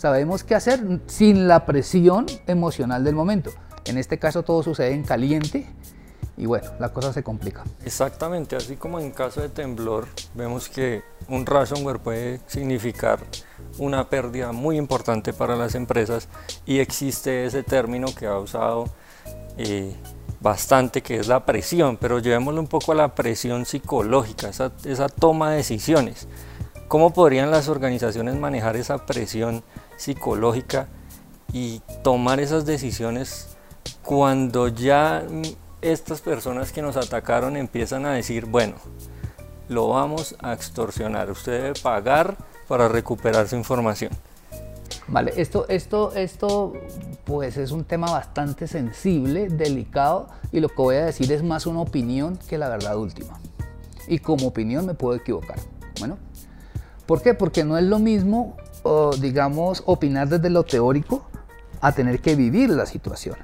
Sabemos 0.00 0.44
qué 0.44 0.54
hacer 0.54 0.80
sin 1.08 1.46
la 1.46 1.66
presión 1.66 2.24
emocional 2.46 3.04
del 3.04 3.14
momento. 3.14 3.50
En 3.84 3.98
este 3.98 4.18
caso 4.18 4.42
todo 4.42 4.62
sucede 4.62 4.94
en 4.94 5.04
caliente 5.04 5.66
y 6.38 6.46
bueno, 6.46 6.70
la 6.78 6.88
cosa 6.88 7.12
se 7.12 7.22
complica. 7.22 7.64
Exactamente, 7.84 8.56
así 8.56 8.76
como 8.76 8.98
en 8.98 9.10
caso 9.10 9.42
de 9.42 9.50
temblor, 9.50 10.06
vemos 10.34 10.70
que 10.70 11.02
un 11.28 11.44
ransomware 11.44 11.98
puede 11.98 12.40
significar 12.46 13.18
una 13.76 14.08
pérdida 14.08 14.52
muy 14.52 14.78
importante 14.78 15.34
para 15.34 15.54
las 15.54 15.74
empresas 15.74 16.28
y 16.64 16.78
existe 16.78 17.44
ese 17.44 17.62
término 17.62 18.06
que 18.14 18.26
ha 18.26 18.38
usado 18.38 18.86
eh, 19.58 19.94
bastante 20.40 21.02
que 21.02 21.18
es 21.18 21.28
la 21.28 21.44
presión, 21.44 21.98
pero 21.98 22.20
llevémoslo 22.20 22.58
un 22.58 22.68
poco 22.68 22.92
a 22.92 22.94
la 22.94 23.14
presión 23.14 23.66
psicológica, 23.66 24.48
esa, 24.48 24.72
esa 24.82 25.10
toma 25.10 25.50
de 25.50 25.58
decisiones. 25.58 26.26
¿Cómo 26.88 27.12
podrían 27.12 27.50
las 27.50 27.68
organizaciones 27.68 28.34
manejar 28.36 28.76
esa 28.76 29.04
presión 29.04 29.62
psicológica 30.00 30.88
y 31.52 31.80
tomar 32.02 32.40
esas 32.40 32.64
decisiones 32.64 33.48
cuando 34.02 34.68
ya 34.68 35.22
estas 35.82 36.22
personas 36.22 36.72
que 36.72 36.80
nos 36.80 36.96
atacaron 36.96 37.56
empiezan 37.56 38.06
a 38.06 38.12
decir, 38.14 38.46
bueno, 38.46 38.76
lo 39.68 39.88
vamos 39.88 40.36
a 40.40 40.54
extorsionar, 40.54 41.30
usted 41.30 41.62
debe 41.62 41.80
pagar 41.80 42.36
para 42.66 42.88
recuperar 42.88 43.46
su 43.46 43.56
información. 43.56 44.10
Vale, 45.06 45.32
esto, 45.36 45.68
esto, 45.68 46.12
esto 46.14 46.72
pues 47.24 47.58
es 47.58 47.70
un 47.70 47.84
tema 47.84 48.10
bastante 48.10 48.66
sensible, 48.66 49.48
delicado 49.48 50.28
y 50.50 50.60
lo 50.60 50.68
que 50.68 50.76
voy 50.76 50.96
a 50.96 51.04
decir 51.04 51.30
es 51.30 51.42
más 51.42 51.66
una 51.66 51.80
opinión 51.80 52.38
que 52.48 52.56
la 52.56 52.70
verdad 52.70 52.96
última. 52.96 53.38
Y 54.08 54.18
como 54.20 54.46
opinión 54.46 54.86
me 54.86 54.94
puedo 54.94 55.16
equivocar. 55.16 55.58
Bueno, 55.98 56.16
¿por 57.06 57.20
qué? 57.20 57.34
Porque 57.34 57.64
no 57.64 57.76
es 57.76 57.84
lo 57.84 57.98
mismo, 57.98 58.56
digamos, 59.20 59.82
opinar 59.86 60.28
desde 60.28 60.50
lo 60.50 60.64
teórico 60.64 61.28
a 61.80 61.92
tener 61.92 62.20
que 62.20 62.36
vivir 62.36 62.70
la 62.70 62.86
situación. 62.86 63.36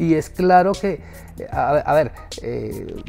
Y 0.00 0.14
es 0.14 0.30
claro 0.30 0.72
que, 0.72 1.02
a, 1.50 1.92
ver, 1.92 2.12
eh, 2.40 3.02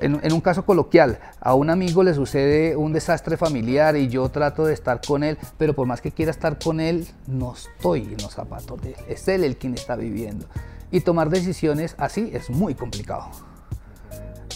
en, 0.00 0.32
un 0.32 0.40
caso 0.40 0.64
coloquial, 0.64 1.18
a 1.38 1.54
un 1.54 1.68
amigo 1.68 2.02
le 2.02 2.14
sucede 2.14 2.76
un 2.76 2.94
desastre 2.94 3.36
familiar 3.36 3.94
y 3.96 4.08
yo 4.08 4.26
trato 4.30 4.64
de 4.64 4.72
estar 4.72 5.02
con 5.06 5.22
él, 5.22 5.36
pero 5.58 5.74
por 5.74 5.86
más 5.86 6.00
que 6.00 6.12
quiera 6.12 6.30
estar 6.30 6.58
con 6.58 6.80
él, 6.80 7.06
no 7.26 7.52
estoy 7.52 8.04
en 8.04 8.22
los 8.22 8.32
zapatos 8.32 8.80
de 8.80 8.92
él. 8.92 8.96
Es 9.06 9.28
él 9.28 9.44
el 9.44 9.58
quien 9.58 9.74
está 9.74 9.96
viviendo. 9.96 10.46
Y 10.90 11.00
tomar 11.00 11.28
decisiones 11.28 11.94
así 11.98 12.30
es 12.32 12.48
muy 12.48 12.74
complicado. 12.74 13.28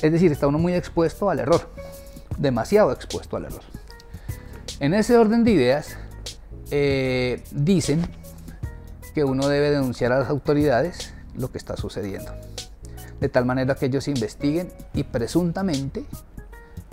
Es 0.00 0.10
decir, 0.10 0.32
está 0.32 0.46
uno 0.46 0.58
muy 0.58 0.74
expuesto 0.74 1.28
al 1.28 1.40
error, 1.40 1.68
demasiado 2.38 2.92
expuesto 2.92 3.36
al 3.36 3.44
error. 3.44 3.73
En 4.80 4.92
ese 4.92 5.16
orden 5.16 5.44
de 5.44 5.52
ideas, 5.52 5.96
eh, 6.70 7.44
dicen 7.52 8.04
que 9.14 9.22
uno 9.22 9.46
debe 9.46 9.70
denunciar 9.70 10.12
a 10.12 10.18
las 10.18 10.28
autoridades 10.28 11.14
lo 11.36 11.52
que 11.52 11.58
está 11.58 11.76
sucediendo. 11.76 12.32
De 13.20 13.28
tal 13.28 13.44
manera 13.44 13.76
que 13.76 13.86
ellos 13.86 14.08
investiguen 14.08 14.72
y 14.92 15.04
presuntamente 15.04 16.04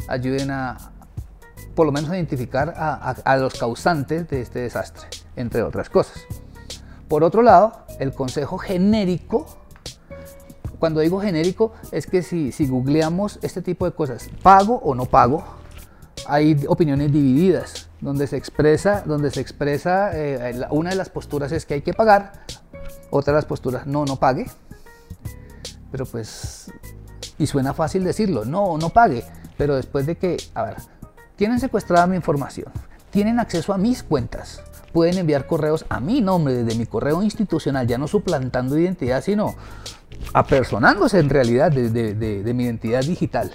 ayuden 0.08 0.52
a, 0.52 0.92
por 1.74 1.88
lo 1.88 1.92
menos, 1.92 2.12
a 2.12 2.16
identificar 2.16 2.74
a, 2.78 3.38
los 3.38 3.56
causantes 3.56 4.30
de 4.30 4.42
este 4.42 4.60
desastre, 4.60 5.08
entre 5.36 5.64
otras 5.64 5.90
cosas. 5.90 6.22
Por 7.08 7.24
otro 7.24 7.42
lado, 7.42 7.86
el 8.00 8.14
consejo 8.14 8.60
genérico, 8.60 9.48
cuando 10.78 11.00
digo 11.00 11.20
genérico, 11.20 11.74
es 11.92 12.06
que 12.06 12.22
si, 12.22 12.52
si 12.52 12.68
googleamos 12.68 13.40
este 13.42 13.64
tipo 13.64 13.86
de 13.86 13.94
cosas, 13.94 14.30
pago 14.44 14.76
o 14.84 14.94
no 14.94 15.06
pago, 15.06 15.61
hay 16.28 16.66
opiniones 16.68 17.12
divididas, 17.12 17.90
donde 18.00 18.28
se 18.28 18.38
expresa, 18.38 19.04
donde 19.06 19.32
se 19.32 19.42
expresa 19.42 20.12
eh, 20.14 20.66
una 20.72 20.92
de 20.92 20.96
las 20.96 21.10
posturas 21.10 21.52
es 21.52 21.66
que 21.66 21.76
hay 21.76 21.82
que 21.82 21.94
pagar, 21.94 22.34
otra 23.10 23.34
de 23.34 23.38
las 23.38 23.46
posturas, 23.46 23.86
no, 23.88 24.06
no 24.06 24.18
pague. 24.18 24.50
Pero 25.92 26.06
pues, 26.06 26.72
y 27.38 27.48
suena 27.48 27.74
fácil 27.74 28.04
decirlo, 28.04 28.46
no, 28.46 28.78
no 28.78 28.90
pague. 28.90 29.24
Pero 29.58 29.76
después 29.76 30.06
de 30.06 30.16
que, 30.16 30.38
a 30.54 30.64
ver, 30.64 30.78
tienen 31.36 31.60
secuestrada 31.60 32.08
mi 32.08 32.16
información, 32.16 32.72
tienen 33.10 33.40
acceso 33.40 33.74
a 33.74 33.78
mis 33.78 34.02
cuentas, 34.04 34.64
pueden 34.94 35.18
enviar 35.18 35.46
correos 35.46 35.86
a 35.90 36.00
mi 36.00 36.22
nombre 36.22 36.64
desde 36.64 36.78
mi 36.78 36.86
correo 36.86 37.22
institucional, 37.22 37.86
ya 37.86 37.98
no 37.98 38.08
suplantando 38.08 38.78
identidad, 38.78 39.22
sino 39.22 39.56
apersonándose 40.34 41.20
en 41.20 41.30
realidad 41.30 41.72
de, 41.72 41.90
de 41.90 42.54
mi 42.54 42.64
identidad 42.64 43.02
digital 43.02 43.52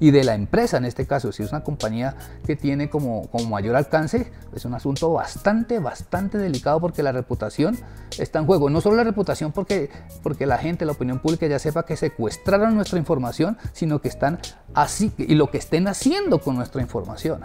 y 0.00 0.10
de 0.10 0.24
la 0.24 0.34
empresa 0.34 0.76
en 0.76 0.84
este 0.84 1.06
caso, 1.06 1.32
si 1.32 1.42
es 1.42 1.50
una 1.50 1.62
compañía 1.62 2.16
que 2.46 2.56
tiene 2.56 2.90
como, 2.90 3.28
como 3.28 3.48
mayor 3.48 3.76
alcance, 3.76 4.30
es 4.54 4.64
un 4.64 4.74
asunto 4.74 5.12
bastante, 5.12 5.78
bastante 5.78 6.38
delicado 6.38 6.80
porque 6.80 7.02
la 7.02 7.12
reputación 7.12 7.78
está 8.18 8.38
en 8.38 8.46
juego. 8.46 8.70
No 8.70 8.80
solo 8.80 8.96
la 8.96 9.04
reputación 9.04 9.52
porque, 9.52 9.90
porque 10.22 10.46
la 10.46 10.58
gente, 10.58 10.84
la 10.84 10.92
opinión 10.92 11.18
pública 11.18 11.46
ya 11.46 11.58
sepa 11.58 11.84
que 11.84 11.96
secuestraron 11.96 12.74
nuestra 12.74 12.98
información, 12.98 13.58
sino 13.72 14.00
que 14.00 14.08
están 14.08 14.40
así 14.74 15.12
y 15.18 15.34
lo 15.34 15.50
que 15.50 15.58
estén 15.58 15.88
haciendo 15.88 16.40
con 16.40 16.56
nuestra 16.56 16.82
información. 16.82 17.42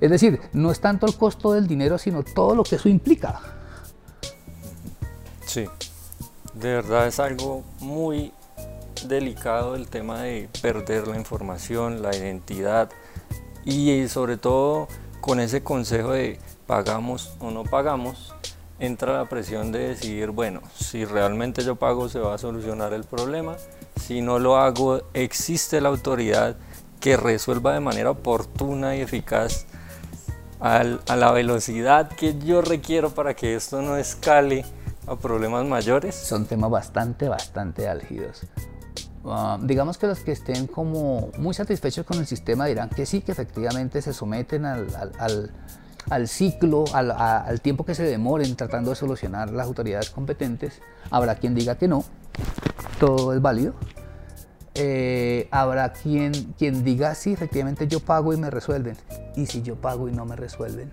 Es 0.00 0.10
decir, 0.10 0.40
no 0.52 0.70
es 0.70 0.80
tanto 0.80 1.06
el 1.06 1.16
costo 1.16 1.52
del 1.52 1.66
dinero, 1.66 1.98
sino 1.98 2.22
todo 2.22 2.54
lo 2.54 2.64
que 2.64 2.76
eso 2.76 2.88
implica. 2.88 3.40
Sí, 5.46 5.66
de 6.54 6.74
verdad 6.74 7.06
es 7.06 7.20
algo 7.20 7.62
muy 7.80 8.32
delicado 9.08 9.74
el 9.74 9.88
tema 9.88 10.22
de 10.22 10.48
perder 10.62 11.08
la 11.08 11.16
información, 11.16 12.02
la 12.02 12.14
identidad 12.14 12.90
y 13.64 14.06
sobre 14.08 14.36
todo 14.36 14.88
con 15.20 15.40
ese 15.40 15.62
consejo 15.62 16.12
de 16.12 16.38
pagamos 16.66 17.36
o 17.40 17.50
no 17.50 17.64
pagamos, 17.64 18.34
entra 18.78 19.18
la 19.18 19.28
presión 19.28 19.72
de 19.72 19.88
decidir, 19.88 20.30
bueno, 20.30 20.60
si 20.74 21.04
realmente 21.04 21.64
yo 21.64 21.76
pago 21.76 22.08
se 22.08 22.18
va 22.18 22.34
a 22.34 22.38
solucionar 22.38 22.92
el 22.92 23.04
problema, 23.04 23.56
si 24.00 24.20
no 24.20 24.38
lo 24.38 24.56
hago 24.56 25.02
existe 25.14 25.80
la 25.80 25.88
autoridad 25.88 26.56
que 27.00 27.16
resuelva 27.16 27.74
de 27.74 27.80
manera 27.80 28.10
oportuna 28.10 28.96
y 28.96 29.00
eficaz 29.00 29.66
a 30.60 30.82
la 30.82 31.32
velocidad 31.32 32.08
que 32.08 32.38
yo 32.38 32.62
requiero 32.62 33.10
para 33.10 33.34
que 33.34 33.54
esto 33.54 33.82
no 33.82 33.98
escale 33.98 34.64
a 35.06 35.16
problemas 35.16 35.66
mayores. 35.66 36.14
Son 36.14 36.46
temas 36.46 36.70
bastante, 36.70 37.28
bastante 37.28 37.88
álgidos. 37.88 38.46
Ah, 39.26 39.58
digamos 39.60 39.96
que 39.96 40.06
los 40.06 40.20
que 40.20 40.32
estén 40.32 40.66
como 40.66 41.30
muy 41.38 41.54
satisfechos 41.54 42.04
con 42.04 42.18
el 42.18 42.26
sistema 42.26 42.66
dirán 42.66 42.90
que 42.90 43.06
sí, 43.06 43.22
que 43.22 43.32
efectivamente 43.32 44.02
se 44.02 44.12
someten 44.12 44.66
al, 44.66 44.86
al, 46.10 46.28
ciclo, 46.28 46.84
al, 46.92 47.60
tiempo 47.62 47.84
que 47.84 47.94
se 47.94 48.02
demoren 48.02 48.54
tratando 48.54 48.90
de 48.90 48.96
solucionar 48.96 49.50
las 49.50 49.66
autoridades 49.66 50.10
competentes. 50.10 50.80
Habrá 51.10 51.36
quien 51.36 51.54
diga 51.54 51.76
que 51.76 51.88
no, 51.88 52.04
todo 53.00 53.32
es 53.32 53.40
válido. 53.40 53.74
eh, 54.74 55.48
habrá 55.52 55.92
quien, 55.92 56.32
quien 56.58 56.84
diga, 56.84 57.14
sí, 57.14 57.32
efectivamente 57.32 57.86
yo 57.88 58.00
pago 58.00 58.32
y 58.34 58.36
me 58.36 58.50
resuelven. 58.50 58.96
Y 59.36 59.46
si 59.46 59.62
yo 59.62 59.76
pago 59.76 60.08
y 60.08 60.12
no 60.12 60.26
me 60.26 60.36
resuelven 60.36 60.90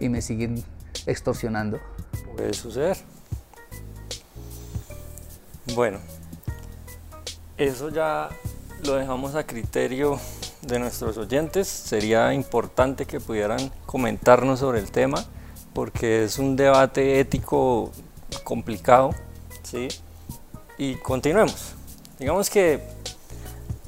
y 0.00 0.08
me 0.08 0.22
siguen 0.22 0.64
extorsionando. 1.06 1.78
Puede 2.34 2.52
suceder. 2.52 2.96
Bueno, 5.74 5.98
eso 7.56 7.88
ya 7.88 8.28
lo 8.84 8.94
dejamos 8.94 9.34
a 9.34 9.46
criterio 9.46 10.18
de 10.62 10.78
nuestros 10.78 11.16
oyentes. 11.16 11.68
Sería 11.68 12.32
importante 12.34 13.06
que 13.06 13.20
pudieran 13.20 13.70
comentarnos 13.86 14.60
sobre 14.60 14.80
el 14.80 14.90
tema 14.90 15.24
porque 15.72 16.24
es 16.24 16.38
un 16.38 16.56
debate 16.56 17.20
ético 17.20 17.90
complicado. 18.44 19.10
¿sí? 19.62 19.88
Y 20.78 20.96
continuemos. 20.96 21.74
Digamos 22.18 22.50
que 22.50 22.80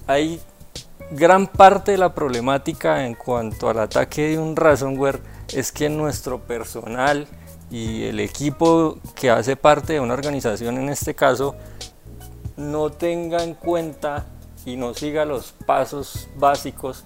hay 0.06 0.40
gran 1.11 1.46
parte 1.46 1.92
de 1.92 1.99
la 1.99 2.14
problemática 2.14 3.06
en 3.06 3.14
cuanto 3.14 3.68
al 3.68 3.78
ataque 3.78 4.30
de 4.30 4.38
un 4.38 4.56
ransomware 4.56 5.20
es 5.54 5.70
que 5.70 5.88
nuestro 5.88 6.40
personal 6.40 7.28
y 7.70 8.04
el 8.04 8.20
equipo 8.20 8.99
que 9.14 9.30
hace 9.30 9.56
parte 9.56 9.94
de 9.94 10.00
una 10.00 10.14
organización 10.14 10.78
en 10.78 10.88
este 10.88 11.14
caso 11.14 11.54
no 12.56 12.90
tenga 12.90 13.42
en 13.42 13.54
cuenta 13.54 14.26
y 14.64 14.76
no 14.76 14.94
siga 14.94 15.25
los 15.25 15.52
pasos 15.52 16.28
básicos 16.36 17.04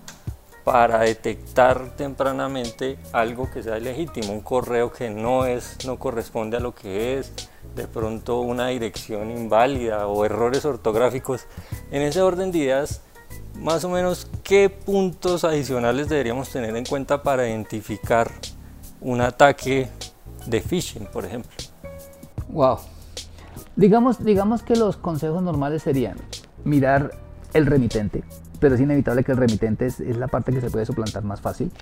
para 0.65 1.01
detectar 1.01 1.97
tempranamente 1.97 2.99
algo 3.13 3.51
que 3.51 3.63
sea 3.63 3.79
ilegítimo, 3.79 4.33
un 4.33 4.41
correo 4.41 4.93
que 4.93 5.11
no 5.11 5.47
es, 5.47 5.79
no 5.85 5.99
corresponde 5.99 6.59
a 6.59 6.61
lo 6.61 6.75
que 6.75 7.19
es, 7.19 7.33
de 7.75 7.87
pronto 7.87 8.41
una 8.41 8.69
dirección 8.69 9.31
inválida 9.31 10.07
o 10.07 10.25
errores 10.25 10.65
ortográficos. 10.65 11.47
En 11.91 12.03
ese 12.03 12.23
orden 12.23 12.53
de 12.53 12.59
ideas, 12.59 13.01
más 13.55 13.85
o 13.85 13.89
menos 13.89 14.29
qué 14.43 14.71
puntos 14.71 15.45
adicionales 15.45 16.09
deberíamos 16.09 16.51
tener 16.51 16.75
en 16.77 16.85
cuenta 16.85 17.23
para 17.23 17.49
identificar 17.49 18.31
un 19.01 19.21
ataque 19.21 19.89
de 20.47 20.61
phishing, 20.61 21.07
por 21.07 21.25
ejemplo. 21.25 21.53
Wow. 22.49 22.79
Digamos, 23.81 24.23
digamos 24.23 24.63
que 24.63 24.77
los 24.77 24.99
consejos 24.99 25.43
normales 25.43 25.83
serían 25.83 26.19
mirar 26.65 27.13
el 27.55 27.65
remitente, 27.65 28.23
pero 28.59 28.75
es 28.75 28.81
inevitable 28.83 29.25
que 29.25 29.33
el 29.33 29.39
remitente 29.39 29.87
es, 29.87 30.01
la 30.01 30.29
parte 30.29 30.53
que 30.53 30.61
se 30.61 30.69
puede 30.69 30.85
suplantar 30.85 31.25
más 31.25 31.41
fácil. 31.41 31.73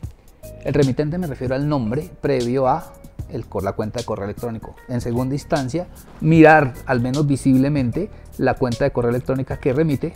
El 0.62 0.74
remitente 0.74 1.18
me 1.18 1.26
refiero 1.26 1.56
al 1.56 1.68
nombre 1.68 2.08
previo 2.20 2.68
a 2.68 2.92
el, 3.30 3.44
la 3.64 3.72
cuenta 3.72 3.98
de 3.98 4.06
correo 4.06 4.26
electrónico. 4.26 4.76
En 4.86 5.00
segunda 5.00 5.34
instancia, 5.34 5.88
mirar 6.20 6.72
al 6.86 7.00
menos 7.00 7.26
visiblemente 7.26 8.10
la 8.36 8.54
cuenta 8.54 8.84
de 8.84 8.92
correo 8.92 9.10
electrónica 9.10 9.56
que 9.56 9.72
remite. 9.72 10.14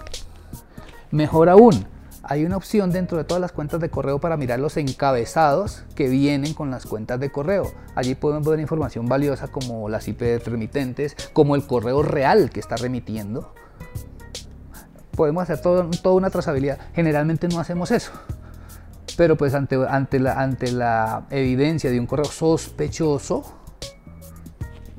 Mejor 1.11 1.49
aún, 1.49 1.85
hay 2.25 2.45
una 2.45 2.57
opción 2.57 2.91
dentro 2.91 3.19
de 3.19 3.25
todas 3.25 3.41
las 3.41 3.53
cuentas 3.53 3.81
de 3.81 3.91
correo 3.91 4.21
para 4.21 4.37
mirar 4.37 4.61
los 4.61 4.77
encabezados 4.77 5.85
que 5.95 6.09
vienen 6.09 6.55
con 6.55 6.71
las 6.71 6.87
cuentas 6.87 7.19
de 7.19 7.31
correo. 7.31 7.73
Allí 7.95 8.15
podemos 8.15 8.47
ver 8.47 8.61
información 8.61 9.07
valiosa 9.07 9.49
como 9.49 9.89
las 9.89 10.07
IP 10.07 10.23
remitentes, 10.47 11.17
como 11.33 11.57
el 11.57 11.67
correo 11.67 12.03
real 12.03 12.51
que 12.51 12.61
está 12.61 12.77
remitiendo. 12.77 13.53
Podemos 15.17 15.43
hacer 15.43 15.61
toda 15.61 16.15
una 16.15 16.31
trazabilidad. 16.31 16.79
Generalmente 16.95 17.49
no 17.49 17.59
hacemos 17.59 17.91
eso. 17.91 18.13
Pero 19.17 19.37
pues 19.37 19.53
ante 19.55 20.19
la 20.19 21.27
evidencia 21.31 21.91
de 21.91 22.01
un 22.01 22.07
correo 22.07 22.25
sospechoso, 22.25 23.45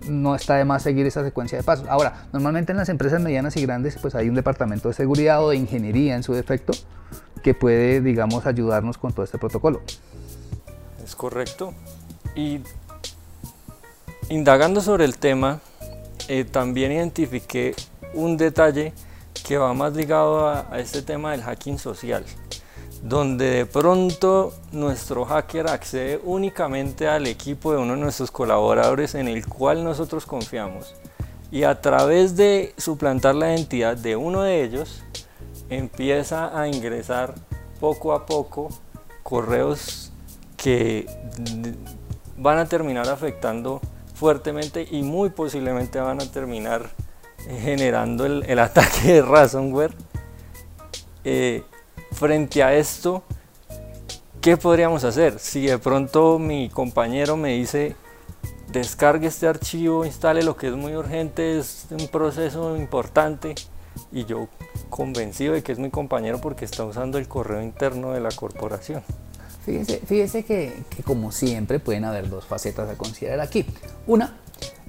no 0.07 0.35
está 0.35 0.55
de 0.55 0.65
más 0.65 0.83
seguir 0.83 1.05
esa 1.05 1.23
secuencia 1.23 1.57
de 1.57 1.63
pasos. 1.63 1.87
Ahora, 1.87 2.27
normalmente 2.33 2.71
en 2.71 2.77
las 2.77 2.89
empresas 2.89 3.21
medianas 3.21 3.55
y 3.57 3.61
grandes, 3.61 3.97
pues 4.01 4.15
hay 4.15 4.29
un 4.29 4.35
departamento 4.35 4.87
de 4.87 4.93
seguridad 4.93 5.43
o 5.43 5.49
de 5.49 5.57
ingeniería 5.57 6.15
en 6.15 6.23
su 6.23 6.33
defecto 6.33 6.73
que 7.41 7.53
puede, 7.53 8.01
digamos, 8.01 8.45
ayudarnos 8.45 8.97
con 8.97 9.13
todo 9.13 9.23
este 9.23 9.37
protocolo. 9.37 9.81
Es 11.03 11.15
correcto. 11.15 11.73
Y 12.35 12.61
indagando 14.29 14.81
sobre 14.81 15.05
el 15.05 15.17
tema, 15.17 15.59
eh, 16.27 16.45
también 16.45 16.91
identifiqué 16.91 17.75
un 18.13 18.37
detalle 18.37 18.93
que 19.45 19.57
va 19.57 19.73
más 19.73 19.93
ligado 19.93 20.47
a, 20.47 20.67
a 20.71 20.79
este 20.79 21.01
tema 21.01 21.31
del 21.31 21.41
hacking 21.41 21.77
social 21.77 22.23
donde 23.03 23.49
de 23.49 23.65
pronto 23.65 24.53
nuestro 24.71 25.25
hacker 25.25 25.67
accede 25.67 26.21
únicamente 26.23 27.05
al 27.05 27.27
equipo 27.27 27.73
de 27.73 27.77
uno 27.79 27.95
de 27.95 27.99
nuestros 27.99 28.31
colaboradores 28.31 29.13
en 29.13 29.27
el 29.27 29.45
cual 29.45 29.83
nosotros 29.83 30.25
confiamos 30.25 30.95
y 31.51 31.63
a 31.63 31.81
través 31.81 32.37
de 32.37 32.73
suplantar 32.77 33.35
la 33.35 33.53
identidad 33.53 33.97
de 33.97 34.15
uno 34.15 34.43
de 34.43 34.63
ellos 34.63 35.03
empieza 35.69 36.57
a 36.57 36.69
ingresar 36.69 37.35
poco 37.81 38.13
a 38.13 38.25
poco 38.25 38.69
correos 39.21 40.13
que 40.55 41.05
van 42.37 42.57
a 42.57 42.67
terminar 42.67 43.09
afectando 43.09 43.81
fuertemente 44.15 44.87
y 44.89 45.01
muy 45.01 45.29
posiblemente 45.29 45.99
van 45.99 46.21
a 46.21 46.31
terminar 46.31 46.89
generando 47.59 48.25
el, 48.25 48.59
ataque 48.59 49.15
de 49.15 49.21
ransomware. 49.21 49.93
Eh, 51.25 51.63
frente 52.23 52.63
a 52.63 52.73
esto, 52.73 53.21
¿qué 54.39 54.55
podríamos 54.55 55.03
hacer? 55.03 55.39
Si 55.39 55.65
de 55.65 55.77
pronto 55.77 56.39
mi 56.39 56.69
compañero 56.69 57.35
me 57.35 57.49
dice, 57.49 57.97
descargue 58.71 59.27
este 59.27 59.45
archivo, 59.45 60.05
instale 60.05 60.41
lo 60.41 60.55
que 60.55 60.67
es 60.69 60.73
muy 60.73 60.95
urgente, 60.95 61.59
es 61.59 61.87
un 61.91 62.07
proceso 62.07 62.77
importante, 62.77 63.55
y 64.09 64.23
yo 64.23 64.47
convencido 64.89 65.53
de 65.53 65.63
que 65.63 65.73
es 65.73 65.79
mi 65.79 65.89
compañero 65.89 66.39
porque 66.39 66.63
está 66.63 66.85
usando 66.85 67.17
el 67.17 67.27
correo 67.27 67.61
interno 67.61 68.13
de 68.13 68.21
la 68.21 68.31
corporación. 68.31 69.03
Fíjese, 69.65 70.45
que, 70.45 70.81
como 71.03 71.33
siempre 71.33 71.81
pueden 71.81 72.05
haber 72.05 72.29
dos 72.29 72.45
facetas 72.45 72.89
a 72.89 72.97
considerar 72.97 73.41
aquí. 73.41 73.65
Una, 74.07 74.37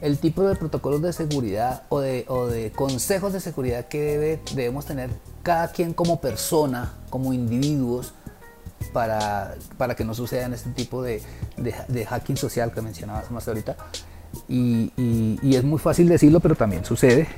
el 0.01 0.19
tipo 0.19 0.43
de 0.45 0.55
protocolos 0.55 1.03
de 1.03 1.13
seguridad 1.13 1.83
o 1.89 1.99
de, 1.99 2.27
o 2.29 2.47
de 2.47 2.71
consejos 2.71 3.33
de 3.33 3.41
seguridad 3.41 3.89
que 3.89 4.01
debe, 4.01 4.41
debemos 4.55 4.87
tener 4.87 5.11
cada 5.45 5.69
quien 5.69 5.93
como 5.93 6.21
persona, 6.21 6.95
como 7.15 7.33
individuos, 7.33 8.13
para, 8.93 9.55
para 9.79 9.95
que 9.95 10.05
no 10.05 10.15
sucedan 10.15 10.53
este 10.53 10.71
tipo 10.71 11.01
de, 11.01 11.23
de, 11.57 12.07
hacking 12.07 12.37
social 12.37 12.73
que 12.73 12.83
mencionabas 12.83 13.31
más 13.31 13.47
ahorita. 13.47 13.77
Y, 14.49 14.91
y, 15.41 15.55
es 15.55 15.63
muy 15.63 15.79
fácil 15.79 16.09
decirlo, 16.09 16.41
pero 16.41 16.57
también 16.57 16.85
sucede. 16.85 17.29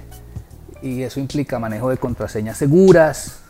Y 0.80 1.02
eso 1.02 1.20
implica 1.20 1.58
manejo 1.58 1.90
de 1.90 1.98
contraseñas 1.98 2.56
seguras, 2.56 3.40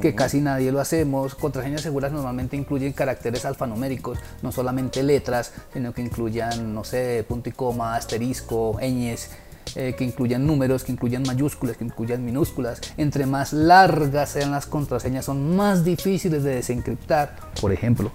que 0.00 0.14
casi 0.14 0.40
nadie 0.40 0.70
lo 0.70 0.78
hacemos. 0.78 1.34
Contraseñas 1.34 1.80
seguras 1.80 2.12
normalmente 2.12 2.56
incluyen 2.56 2.92
caracteres 2.92 3.44
alfanuméricos, 3.44 4.20
no 4.42 4.52
solamente 4.52 5.02
letras, 5.02 5.52
sino 5.72 5.92
que 5.92 6.02
incluyan, 6.02 6.72
no 6.72 6.84
sé, 6.84 7.24
punto 7.26 7.48
y 7.48 7.52
coma, 7.52 7.96
asterisco, 7.96 8.78
ñes 8.80 9.30
eh, 9.76 9.94
que 9.96 10.04
incluyan 10.04 10.46
números, 10.46 10.82
que 10.84 10.92
incluyan 10.92 11.22
mayúsculas, 11.22 11.76
que 11.76 11.84
incluyan 11.84 12.24
minúsculas. 12.24 12.80
Entre 12.96 13.26
más 13.26 13.52
largas 13.52 14.30
sean 14.30 14.50
las 14.50 14.66
contraseñas, 14.66 15.24
son 15.24 15.54
más 15.56 15.84
difíciles 15.84 16.42
de 16.42 16.56
desencriptar. 16.56 17.36
Por 17.60 17.72
ejemplo, 17.72 18.10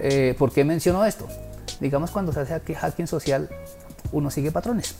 eh, 0.00 0.34
¿por 0.38 0.52
qué 0.52 0.64
menciono 0.64 1.04
esto? 1.04 1.28
Digamos 1.80 2.10
cuando 2.10 2.32
se 2.32 2.40
hace 2.40 2.74
hacking 2.74 3.06
social, 3.06 3.48
uno 4.12 4.30
sigue 4.30 4.50
patrones. 4.50 4.96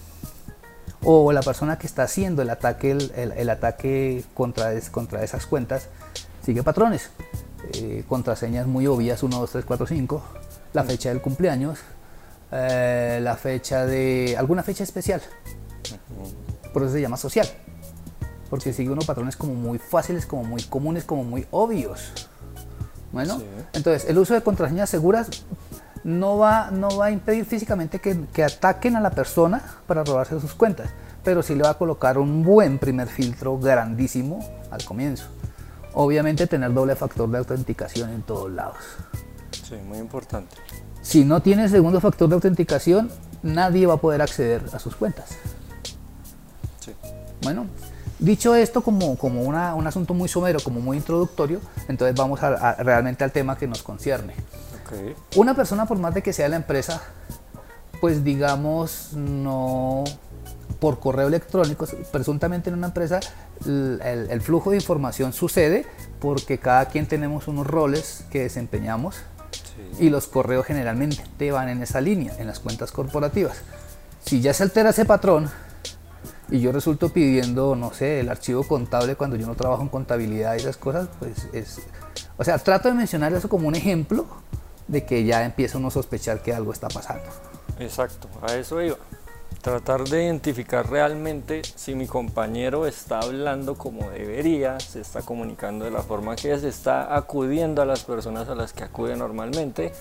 O 1.03 1.33
la 1.33 1.43
persona 1.43 1.79
que 1.79 1.87
está 1.87 2.05
haciendo 2.05 2.43
el 2.43 2.51
ataque, 2.51 2.91
el, 2.93 3.51
ataque 3.51 4.25
contra, 4.35 4.73
contra 4.91 5.23
esas 5.23 5.47
cuentas 5.47 5.89
sigue 6.45 6.63
patrones. 6.63 7.11
Eh, 7.75 8.05
contraseñas 8.09 8.67
muy 8.67 8.87
obvias, 8.87 9.23
1, 9.23 9.39
2, 9.39 9.51
3, 9.51 9.65
4, 9.65 9.87
5, 9.87 10.23
la 10.73 10.85
fecha 10.85 11.09
del 11.09 11.21
cumpleaños, 11.21 11.81
eh, 12.57 13.21
la 13.23 13.37
fecha 13.37 13.87
de 13.87 14.37
alguna 14.39 14.63
fecha 14.63 14.85
especial. 14.85 15.21
Por 16.73 16.83
eso 16.83 16.93
se 16.93 17.01
llama 17.01 17.17
social. 17.17 17.47
Porque 18.51 18.73
sigue 18.73 18.91
unos 18.91 19.07
patrones 19.07 19.37
como 19.37 19.55
muy 19.55 19.79
fáciles, 19.79 20.27
como 20.27 20.45
muy 20.45 20.63
comunes, 20.63 21.05
como 21.05 21.25
muy 21.25 21.47
obvios. 21.51 22.13
Bueno, 23.13 23.41
entonces 23.73 24.09
el 24.09 24.19
uso 24.19 24.35
de 24.35 24.43
contraseñas 24.43 24.91
seguras 24.91 25.29
no 26.05 26.39
va, 26.39 26.71
no 26.71 26.97
va 26.97 27.07
a 27.07 27.11
impedir 27.11 27.45
físicamente 27.45 27.99
que, 27.99 28.27
que, 28.33 28.45
ataquen 28.45 28.95
a 28.97 29.01
la 29.01 29.11
persona 29.11 29.63
para 29.87 30.05
robarse 30.05 30.39
sus 30.41 30.55
cuentas, 30.55 30.91
pero 31.25 31.43
sí 31.43 31.55
le 31.55 31.63
va 31.63 31.71
a 31.71 31.75
colocar 31.79 32.19
un 32.19 32.45
buen 32.45 32.79
primer 32.79 33.09
filtro 33.09 33.59
grandísimo 33.59 34.39
al 34.71 34.85
comienzo. 34.85 35.27
Obviamente 35.95 36.47
tener 36.47 36.73
doble 36.75 36.95
factor 36.95 37.29
de 37.31 37.39
autenticación 37.39 38.11
en 38.11 38.23
todos 38.23 38.51
lados. 38.53 38.77
Sí, 39.51 39.77
muy 39.77 39.99
importante. 39.99 40.55
Si 41.07 41.25
no 41.25 41.41
tiene 41.41 41.69
segundo 41.69 42.01
factor 42.01 42.29
de 42.29 42.35
autenticación, 42.35 43.09
nadie 43.45 43.87
va 43.87 43.95
a 43.95 43.97
poder 43.99 44.21
acceder 44.23 44.65
a 44.73 44.81
sus 44.81 44.97
cuentas. 44.97 45.29
Bueno, 47.43 47.67
dicho 48.19 48.57
esto 48.57 48.83
como, 48.83 49.17
como 49.17 49.43
un 49.43 49.87
asunto 49.87 50.15
muy 50.15 50.29
somero, 50.29 50.59
como 50.59 50.81
muy 50.81 50.97
introductorio, 50.97 51.61
entonces 51.87 52.17
vamos 52.17 52.43
a, 52.43 52.75
realmente 52.83 53.23
al 53.23 53.31
tema 53.31 53.57
que 53.57 53.69
nos 53.69 53.85
concierne. 53.85 54.35
Una 55.37 55.55
persona, 55.55 55.87
por 55.87 55.97
más 55.97 56.13
de 56.13 56.25
que 56.25 56.33
sea 56.33 56.49
la 56.49 56.57
empresa, 56.57 57.01
pues 58.01 58.25
digamos, 58.25 59.13
no 59.13 60.03
por 60.81 60.99
correo 60.99 61.29
electrónico, 61.29 61.87
presuntamente 62.11 62.69
en 62.69 62.79
una 62.79 62.89
empresa 62.89 63.21
el, 63.65 64.41
flujo 64.43 64.73
de 64.73 64.79
información 64.79 65.33
sucede 65.33 65.87
porque 66.19 66.59
cada 66.59 66.87
quien 66.87 67.07
tenemos 67.07 67.47
unos 67.47 67.65
roles 67.65 68.25
que 68.29 68.41
desempeñamos 68.41 69.23
y 69.99 70.11
los 70.11 70.27
correos 70.27 70.67
generalmente 70.67 71.25
te 71.39 71.51
van 71.53 71.69
en 71.69 71.83
esa 71.83 72.01
línea, 72.01 72.35
en 72.39 72.47
las 72.47 72.61
cuentas 72.61 72.93
corporativas. 72.93 73.59
Si 74.25 74.41
ya 74.41 74.53
se 74.53 74.63
altera 74.63 74.91
ese 74.91 75.05
patrón 75.05 75.51
y 76.51 76.61
yo 76.61 76.73
resulto 76.73 77.09
pidiendo, 77.11 77.77
no 77.77 77.93
sé, 77.93 78.21
el 78.21 78.29
archivo 78.29 78.65
contable 78.65 79.17
cuando 79.17 79.37
yo 79.37 79.47
no 79.47 79.55
trabajo 79.55 79.83
en 79.83 79.89
contabilidad 79.89 80.55
y 80.55 80.59
esas 80.59 80.77
cosas, 80.77 81.09
pues 81.19 81.49
es... 81.53 81.81
O 82.37 82.45
sea, 82.45 82.59
trato 82.59 82.89
de 82.89 82.95
mencionar 82.95 83.33
eso 83.33 83.49
como 83.49 83.69
un 83.69 83.75
ejemplo 83.75 84.27
de 84.89 85.05
que 85.05 85.25
ya 85.25 85.45
empieza 85.45 85.79
uno 85.79 85.89
a 85.89 85.91
sospechar 85.91 86.43
que 86.43 86.55
algo 86.55 86.73
está 86.73 86.89
pasando. 86.89 87.25
Exacto, 87.79 88.29
a 88.43 88.55
eso 88.55 88.81
iba. 88.83 88.97
Tratar 89.63 90.05
de 90.05 90.25
identificar 90.25 90.89
realmente 90.89 91.63
si 91.75 91.95
mi 91.95 92.07
compañero 92.07 92.87
está 92.87 93.19
hablando 93.19 93.75
como 93.75 94.11
debería, 94.11 94.79
se 94.79 95.01
está 95.01 95.23
comunicando 95.23 95.85
de 95.85 95.91
la 95.91 96.03
forma 96.03 96.37
que 96.37 96.57
se 96.59 96.69
está 96.69 97.17
acudiendo 97.17 97.83
a 97.83 97.85
las 97.85 98.05
personas 98.05 98.49
a 98.49 98.55
las 98.55 98.73
que 98.73 98.85
acude 98.85 99.17
normalmente 99.17 99.93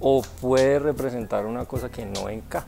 o 0.00 0.22
puede 0.40 0.78
representar 0.78 1.44
una 1.44 1.66
cosa 1.66 1.90
que 1.90 2.06
no 2.06 2.30
encaja. 2.30 2.66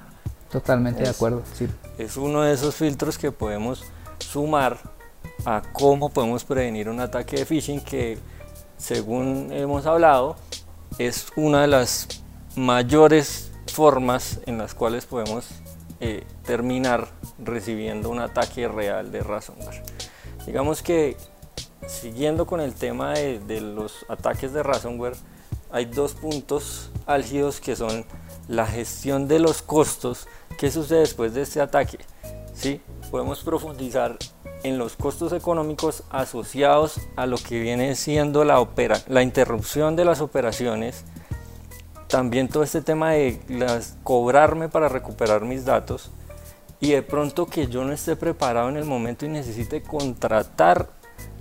Totalmente 0.51 1.03
de 1.03 1.09
acuerdo, 1.09 1.43
sí. 1.55 1.67
Es 1.99 2.17
uno 2.17 2.43
de 2.43 2.53
esos 2.53 2.75
filtros 2.75 3.19
que 3.19 3.33
podemos 3.33 3.83
sumar 4.19 4.79
a 5.45 5.63
cómo 5.73 6.11
podemos 6.11 6.45
prevenir 6.45 6.89
un 6.89 7.01
ataque 7.01 7.39
de 7.39 7.45
phishing 7.45 7.81
que, 7.81 8.19
según 8.77 9.49
hemos 9.51 9.87
hablado, 9.87 10.37
es 10.99 11.27
una 11.37 11.63
de 11.63 11.69
las 11.69 12.23
mayores 12.55 13.51
formas 13.73 14.41
en 14.47 14.59
las 14.59 14.75
cuales 14.75 15.07
podemos 15.07 15.47
eh, 16.00 16.24
terminar 16.44 17.09
recibiendo 17.38 18.11
un 18.11 18.20
ataque 18.20 18.68
real 18.68 19.12
de 19.12 19.22
ransomware. 19.22 19.83
Digamos 20.46 20.83
que 20.83 21.16
siguiendo 21.87 22.46
con 22.46 22.61
el 22.61 22.74
tema 22.74 23.14
de, 23.14 23.38
de, 23.40 23.61
los 23.61 24.04
ataques 24.09 24.52
de 24.52 24.62
ransomware, 24.62 25.16
hay 25.70 25.87
dos 25.87 26.14
puntos 26.14 26.90
álgidos 27.07 27.61
que 27.61 27.76
son 27.76 28.04
la 28.48 28.66
gestión 28.66 29.28
de 29.28 29.38
los 29.38 29.62
costos. 29.62 30.28
¿Qué 30.59 30.70
sucede 30.70 31.00
después 31.00 31.35
de 31.35 31.42
este 31.42 31.61
ataque? 31.61 31.98
¿Sí? 32.54 32.80
Podemos 33.11 33.42
profundizar 33.42 34.16
en 34.64 34.78
los 34.78 34.96
costos 34.96 35.33
económicos 35.33 36.02
asociados 36.11 37.00
a 37.16 37.26
lo 37.26 37.37
que 37.37 37.61
viene 37.61 37.94
siendo 37.94 38.44
la, 38.44 38.61
opera, 38.61 39.00
la 39.09 39.22
interrupción 39.22 39.94
de 39.94 40.04
las 40.04 40.20
operaciones, 40.20 41.04
también 42.09 42.49
todo 42.49 42.62
este 42.62 42.81
tema 42.81 43.12
de 43.12 43.40
cobrarme 44.03 44.69
para 44.69 44.88
recuperar 44.88 45.43
mis 45.43 45.64
datos 45.64 46.11
y 46.81 46.93
de 46.93 47.03
pronto 47.03 47.47
que 47.47 47.67
yo 47.67 47.85
no 47.85 47.93
esté 47.93 48.17
preparado 48.17 48.69
en 48.69 48.77
el 48.77 48.85
momento 48.85 49.27
y 49.27 49.29
necesite 49.29 49.83
contratar 49.83 50.88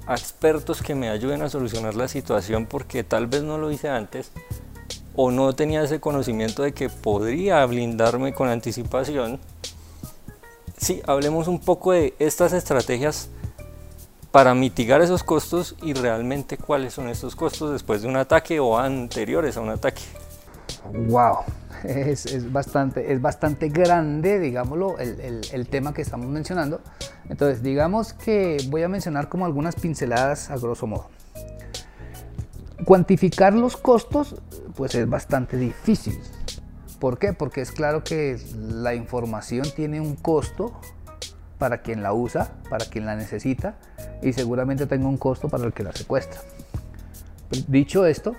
a 0.05 0.13
expertos 0.13 0.81
que 0.81 0.95
me 0.95 1.09
ayuden 1.09 1.41
a 1.41 1.49
solucionar 1.49 1.95
la 1.95 2.07
situación 2.07 2.65
porque 2.65 3.03
tal 3.03 3.27
vez 3.27 3.43
no 3.43 3.57
lo 3.57 3.71
hice 3.71 3.89
antes 3.89 4.31
o 5.15 5.31
no 5.31 5.53
tenía 5.53 5.83
ese 5.83 5.99
conocimiento 5.99 6.63
de 6.63 6.73
que 6.73 6.89
podría 6.89 7.65
blindarme 7.65 8.33
con 8.33 8.49
anticipación 8.49 9.39
sí, 10.83 11.01
hablemos 11.07 11.47
un 11.47 11.59
poco 11.59 11.93
de 11.93 12.13
estas 12.19 12.53
estrategias 12.53 13.29
para 14.31 14.53
mitigar 14.55 15.01
esos 15.01 15.23
costos 15.23 15.75
y 15.81 15.93
realmente 15.93 16.57
cuáles 16.57 16.93
son 16.93 17.07
estos 17.07 17.35
costos 17.35 17.71
después 17.71 18.01
de 18.01 18.07
un 18.07 18.17
ataque 18.17 18.59
o 18.59 18.77
anteriores 18.77 19.57
a 19.57 19.61
un 19.61 19.69
ataque. 19.69 20.01
Wow, 20.93 21.39
es, 21.83 22.51
bastante, 22.51 23.11
es 23.11 23.21
bastante 23.21 23.69
grande, 23.69 24.39
digámoslo, 24.39 24.97
el, 24.99 25.41
el, 25.51 25.67
tema 25.67 25.93
que 25.93 26.01
estamos 26.01 26.27
mencionando. 26.27 26.81
Entonces, 27.29 27.63
digamos 27.63 28.13
que 28.13 28.57
voy 28.69 28.83
a 28.83 28.89
mencionar 28.89 29.29
como 29.29 29.45
algunas 29.45 29.75
pinceladas 29.75 30.49
a 30.49 30.57
grosso 30.57 30.87
modo. 30.87 31.09
Cuantificar 32.85 33.53
los 33.53 33.77
costos, 33.77 34.35
pues 34.75 34.93
es 34.95 35.09
bastante 35.09 35.57
difícil. 35.57 36.19
¿Por 36.99 37.17
qué? 37.17 37.33
Porque 37.33 37.61
es 37.61 37.71
claro 37.71 38.03
que 38.03 38.37
la 38.57 38.93
información 38.93 39.65
tiene 39.75 39.99
un 39.99 40.15
costo 40.15 40.73
para 41.57 41.81
quien 41.81 42.03
la 42.03 42.13
usa, 42.13 42.51
para 42.69 42.85
quien 42.85 43.05
la 43.05 43.15
necesita 43.15 43.75
y 44.21 44.33
seguramente 44.33 44.85
tenga 44.85 45.07
un 45.07 45.17
costo 45.17 45.49
para 45.49 45.65
el 45.65 45.73
que 45.73 45.83
la 45.83 45.93
secuestra. 45.93 46.41
Dicho 47.67 48.05
esto, 48.05 48.35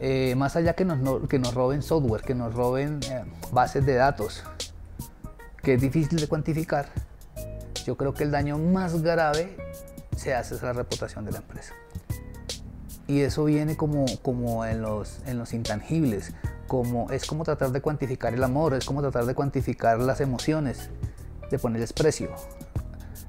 eh, 0.00 0.34
más 0.36 0.56
allá 0.56 0.74
que 0.74 0.84
nos, 0.84 1.28
que 1.28 1.38
nos 1.38 1.54
roben 1.54 1.82
software, 1.82 2.22
que 2.22 2.34
nos 2.34 2.54
roben 2.54 3.00
eh, 3.10 3.24
bases 3.52 3.84
de 3.84 3.94
datos, 3.94 4.44
que 5.62 5.74
es 5.74 5.80
difícil 5.80 6.20
de 6.20 6.28
cuantificar, 6.28 6.88
yo 7.84 7.96
creo 7.96 8.14
que 8.14 8.24
el 8.24 8.30
daño 8.30 8.58
más 8.58 9.02
grave 9.02 9.56
se 10.16 10.34
hace 10.34 10.54
a 10.56 10.66
la 10.66 10.72
reputación 10.72 11.24
de 11.24 11.32
la 11.32 11.38
empresa. 11.38 11.74
Y 13.06 13.20
eso 13.20 13.44
viene 13.44 13.76
como, 13.76 14.04
como 14.20 14.66
en, 14.66 14.82
los, 14.82 15.20
en 15.26 15.38
los 15.38 15.54
intangibles 15.54 16.34
como, 16.68 17.10
es 17.10 17.26
como 17.26 17.42
tratar 17.42 17.72
de 17.72 17.80
cuantificar 17.80 18.32
el 18.34 18.44
amor, 18.44 18.74
es 18.74 18.84
como 18.84 19.00
tratar 19.00 19.24
de 19.24 19.34
cuantificar 19.34 19.98
las 19.98 20.20
emociones, 20.20 20.90
de 21.50 21.58
ponerles 21.58 21.92
precio. 21.92 22.30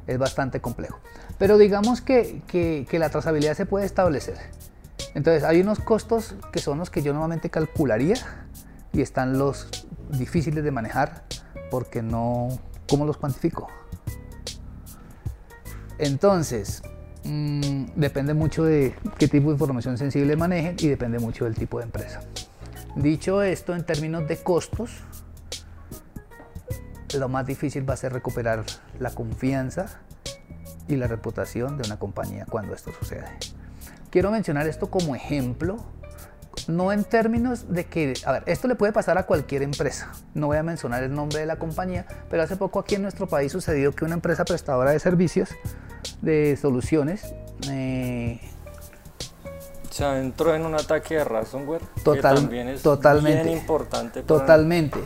Es 0.05 0.19
bastante 0.19 0.59
complejo. 0.59 0.99
Pero 1.39 1.57
digamos 1.57 2.01
que, 2.01 2.41
que, 2.47 2.99
la 2.99 3.09
trazabilidad 3.09 3.55
se 3.55 3.65
puede 3.65 3.85
establecer. 3.85 4.37
Entonces 5.15 5.43
hay 5.43 5.61
unos 5.61 5.79
costos 5.79 6.35
que 6.51 6.59
son 6.59 6.79
los 6.79 6.89
que 6.89 7.01
yo 7.01 7.13
normalmente 7.13 7.49
calcularía 7.49 8.15
y 8.93 9.01
están 9.01 9.37
los 9.37 9.67
difíciles 10.09 10.63
de 10.63 10.71
manejar 10.71 11.23
porque 11.71 12.01
no, 12.01 12.49
¿cómo 12.87 13.05
los 13.05 13.17
cuantifico? 13.17 13.67
Entonces, 15.97 16.81
mm, 17.23 17.87
depende 17.95 18.33
mucho 18.33 18.63
de 18.63 18.95
qué 19.17 19.27
tipo 19.27 19.47
de 19.47 19.53
información 19.53 19.97
sensible 19.97 20.35
manejen 20.35 20.75
y 20.79 20.87
depende 20.87 21.19
mucho 21.19 21.45
del 21.45 21.55
tipo 21.55 21.79
de 21.79 21.85
empresa. 21.85 22.21
Dicho 22.95 23.41
esto, 23.41 23.75
en 23.75 23.85
términos 23.85 24.27
de 24.27 24.37
costos, 24.37 24.91
lo 27.17 27.27
más 27.27 27.45
difícil 27.45 27.87
va 27.87 27.95
a 27.95 27.97
ser 27.97 28.13
recuperar 28.13 28.63
la 28.99 29.11
confianza 29.11 29.99
y 30.87 30.95
la 30.95 31.07
reputación 31.07 31.77
de 31.77 31.87
una 31.87 31.99
compañía 31.99 32.45
cuando 32.49 32.73
esto 32.73 32.91
sucede. 32.97 33.27
Quiero 34.09 34.31
mencionar 34.31 34.67
esto 34.67 34.89
como 34.89 35.15
ejemplo, 35.15 35.77
no 36.67 36.91
en 36.91 37.03
términos 37.03 37.73
de 37.73 37.85
que, 37.85 38.13
a 38.25 38.33
ver, 38.33 38.43
esto 38.47 38.67
le 38.67 38.75
puede 38.75 38.91
pasar 38.91 39.17
a 39.17 39.25
cualquier 39.25 39.61
empresa. 39.61 40.11
No 40.33 40.47
voy 40.47 40.57
a 40.57 40.63
mencionar 40.63 41.03
el 41.03 41.13
nombre 41.13 41.39
de 41.39 41.45
la 41.45 41.57
compañía, 41.57 42.05
pero 42.29 42.43
hace 42.43 42.55
poco 42.55 42.79
aquí 42.79 42.95
en 42.95 43.03
nuestro 43.03 43.27
país 43.27 43.51
sucedió 43.51 43.93
que 43.93 44.05
una 44.05 44.15
empresa 44.15 44.45
prestadora 44.45 44.91
de 44.91 44.99
servicios, 44.99 45.49
de 46.21 46.57
soluciones, 46.57 47.33
eh, 47.69 48.39
sea, 49.99 50.19
entró 50.19 50.55
en 50.55 50.65
un 50.65 50.75
ataque 50.75 51.15
de 51.15 51.23
ransomware, 51.23 51.81
Total, 52.03 52.35
que 52.35 52.41
también 52.41 52.69
es 52.69 52.81
totalmente, 52.81 53.43
bien 53.43 53.57
importante. 53.57 54.23
Totalmente. 54.23 54.99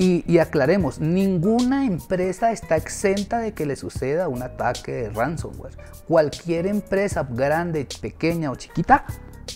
Y, 0.00 0.24
y, 0.32 0.38
aclaremos, 0.38 1.00
ninguna 1.00 1.84
empresa 1.84 2.52
está 2.52 2.76
exenta 2.76 3.40
de 3.40 3.52
que 3.52 3.66
le 3.66 3.74
suceda 3.74 4.28
un 4.28 4.42
ataque 4.42 4.92
de 4.92 5.10
ransomware. 5.10 5.76
Cualquier 6.06 6.68
empresa, 6.68 7.26
grande, 7.28 7.86
pequeña 8.00 8.52
o 8.52 8.54
chiquita, 8.54 9.04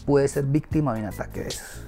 puede 0.05 0.27
ser 0.27 0.45
víctima 0.45 0.95
de 0.95 1.01
un 1.03 1.07
ataque 1.07 1.43
de 1.43 1.49
esos. 1.49 1.83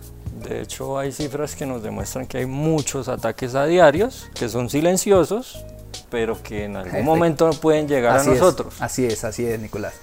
De 0.48 0.60
hecho, 0.60 0.98
hay 0.98 1.10
cifras 1.12 1.56
que 1.56 1.66
nos 1.66 1.82
demuestran 1.82 2.26
que 2.26 2.38
hay 2.38 2.46
muchos 2.46 3.08
ataques 3.08 3.54
a 3.54 3.66
diarios 3.66 4.30
que 4.34 4.48
son 4.48 4.68
silenciosos, 4.68 5.64
pero 6.10 6.42
que 6.42 6.64
en 6.64 6.76
algún 6.76 7.04
momento 7.04 7.50
pueden 7.60 7.88
llegar 7.88 8.20
a 8.20 8.24
nosotros. 8.24 8.80
así 8.80 9.04
es, 9.04 9.24
así 9.24 9.44
es, 9.46 9.58
Nicolás. 9.60 9.94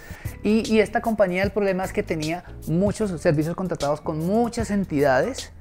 Y, 0.43 0.79
esta 0.79 1.01
compañía, 1.01 1.43
el 1.43 1.51
problema 1.51 1.83
es 1.83 1.93
que 1.93 2.01
tenía 2.01 2.43
muchos 2.67 3.21
servicios 3.21 3.55
contratados 3.55 4.01
con 4.01 4.19
muchas 4.19 4.71
entidades 4.71 5.51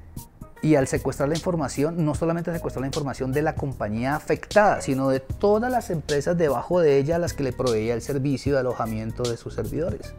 y 0.63 0.75
al 0.75 0.87
secuestrar 0.87 1.29
la 1.29 1.37
información, 1.37 2.05
no 2.05 2.15
solamente 2.15 2.53
secuestrar 2.53 2.83
la 2.83 2.87
información 2.87 3.33
de 3.33 3.43
la 3.43 3.55
compañía 3.55 4.15
afectada, 4.15 4.81
sino 4.83 5.09
de 5.09 5.21
todas 5.21 5.71
las 5.73 5.91
empresas 5.91 6.37
debajo 6.37 6.81
de 6.81 6.99
ella 6.99 7.17
a 7.17 7.19
las 7.19 7.33
que 7.33 7.43
le 7.43 7.53
proveía 7.53 7.95
el 7.95 8.03
servicio 8.03 8.53
de 8.55 8.61
alojamiento 8.61 9.23
de 9.23 9.37
sus 9.37 9.55
servidores. 9.55 10.15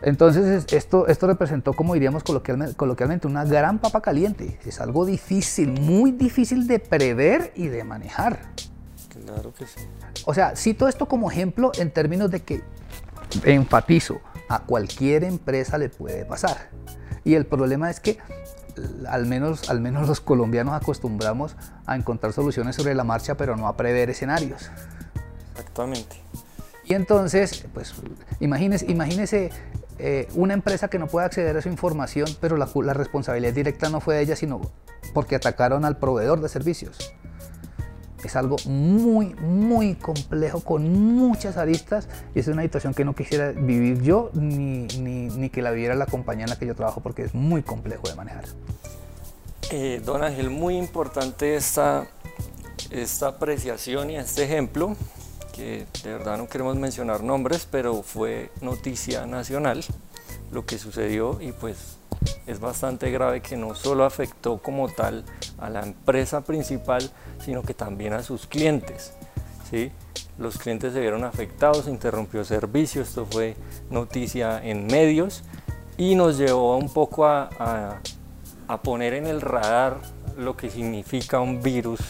Entonces 0.00 0.64
esto, 0.72 1.08
esto 1.08 1.26
representó, 1.26 1.72
como 1.72 1.94
diríamos 1.94 2.22
coloquialmente, 2.22 3.26
una 3.26 3.44
gran 3.44 3.78
papa 3.78 4.00
caliente. 4.00 4.58
Es 4.64 4.80
algo 4.80 5.04
difícil, 5.04 5.80
muy 5.80 6.12
difícil 6.12 6.66
de 6.66 6.78
prever 6.78 7.52
y 7.56 7.66
de 7.66 7.82
manejar. 7.84 8.38
Claro 9.08 9.52
que 9.52 9.66
sí. 9.66 9.80
O 10.24 10.32
sea, 10.32 10.54
cito 10.54 10.88
esto 10.88 11.06
como 11.06 11.30
ejemplo 11.30 11.72
en 11.78 11.90
términos 11.90 12.30
de 12.30 12.40
que 12.40 12.62
enfatizo, 13.44 14.20
a 14.48 14.60
cualquier 14.60 15.24
empresa 15.24 15.76
le 15.78 15.88
puede 15.88 16.24
pasar. 16.24 16.70
Y 17.24 17.34
el 17.34 17.44
problema 17.44 17.90
es 17.90 18.00
que 18.00 18.18
al 19.08 19.26
menos, 19.26 19.70
al 19.70 19.80
menos 19.80 20.08
los 20.08 20.20
colombianos 20.20 20.74
acostumbramos 20.74 21.56
a 21.86 21.96
encontrar 21.96 22.32
soluciones 22.32 22.76
sobre 22.76 22.94
la 22.94 23.04
marcha, 23.04 23.36
pero 23.36 23.56
no 23.56 23.68
a 23.68 23.76
prever 23.76 24.10
escenarios. 24.10 24.70
Exactamente. 25.52 26.16
Y 26.84 26.94
entonces, 26.94 27.66
pues 27.74 27.94
imagínese, 28.40 28.90
imagínese 28.90 29.50
eh, 29.98 30.28
una 30.34 30.54
empresa 30.54 30.88
que 30.88 30.98
no 30.98 31.06
puede 31.06 31.26
acceder 31.26 31.56
a 31.56 31.58
esa 31.58 31.68
información, 31.68 32.28
pero 32.40 32.56
la, 32.56 32.68
la 32.82 32.94
responsabilidad 32.94 33.52
directa 33.52 33.88
no 33.88 34.00
fue 34.00 34.14
de 34.14 34.22
ella, 34.22 34.36
sino 34.36 34.60
porque 35.12 35.34
atacaron 35.34 35.84
al 35.84 35.98
proveedor 35.98 36.40
de 36.40 36.48
servicios. 36.48 37.12
Es 38.24 38.34
algo 38.36 38.56
muy, 38.66 39.34
muy 39.34 39.94
complejo, 39.94 40.60
con 40.60 40.92
muchas 40.92 41.56
aristas, 41.56 42.08
y 42.34 42.40
es 42.40 42.48
una 42.48 42.62
situación 42.62 42.94
que 42.94 43.04
no 43.04 43.14
quisiera 43.14 43.52
vivir 43.52 44.00
yo 44.02 44.30
ni, 44.34 44.86
ni, 44.86 45.50
que 45.50 45.62
la 45.62 45.70
viviera 45.70 45.94
la 45.94 46.06
compañía 46.06 46.44
en 46.44 46.50
la 46.50 46.58
que 46.58 46.66
yo 46.66 46.74
trabajo, 46.74 47.00
porque 47.00 47.22
es 47.22 47.34
muy 47.34 47.62
complejo 47.62 48.08
de 48.08 48.14
manejar. 48.16 48.44
Don 49.70 50.24
Ángel, 50.24 50.48
muy 50.48 50.78
importante 50.78 51.54
esta, 51.54 52.06
esta 52.90 53.28
apreciación 53.28 54.08
y 54.08 54.16
este 54.16 54.44
ejemplo, 54.44 54.96
que 55.52 55.84
de 56.02 56.12
verdad 56.12 56.38
no 56.38 56.48
queremos 56.48 56.74
mencionar 56.76 57.22
nombres, 57.22 57.68
pero 57.70 58.02
fue 58.02 58.50
noticia 58.62 59.26
nacional 59.26 59.84
lo 60.52 60.64
que 60.64 60.78
sucedió 60.78 61.38
y 61.42 61.52
pues 61.52 61.98
es 62.46 62.60
bastante 62.60 63.10
grave 63.10 63.42
que 63.42 63.58
no 63.58 63.74
solo 63.74 64.06
afectó 64.06 64.56
como 64.56 64.88
tal 64.88 65.22
a 65.58 65.68
la 65.68 65.82
empresa 65.82 66.40
principal, 66.40 67.10
sino 67.44 67.62
que 67.62 67.74
también 67.74 68.14
a 68.14 68.22
sus 68.22 68.46
clientes. 68.46 69.12
¿sí? 69.70 69.92
Los 70.38 70.56
clientes 70.56 70.94
se 70.94 71.00
vieron 71.00 71.24
afectados, 71.24 71.84
se 71.84 71.90
interrumpió 71.90 72.42
servicio, 72.42 73.02
esto 73.02 73.26
fue 73.26 73.54
noticia 73.90 74.64
en 74.64 74.86
medios 74.86 75.42
y 75.98 76.14
nos 76.14 76.38
llevó 76.38 76.78
un 76.78 76.90
poco 76.90 77.26
a 77.26 78.00
poner 78.76 79.14
en 79.14 79.26
el 79.26 79.40
radar 79.40 79.96
lo 80.36 80.56
que 80.56 80.68
significa 80.68 81.40
un 81.40 81.62
virus 81.62 82.00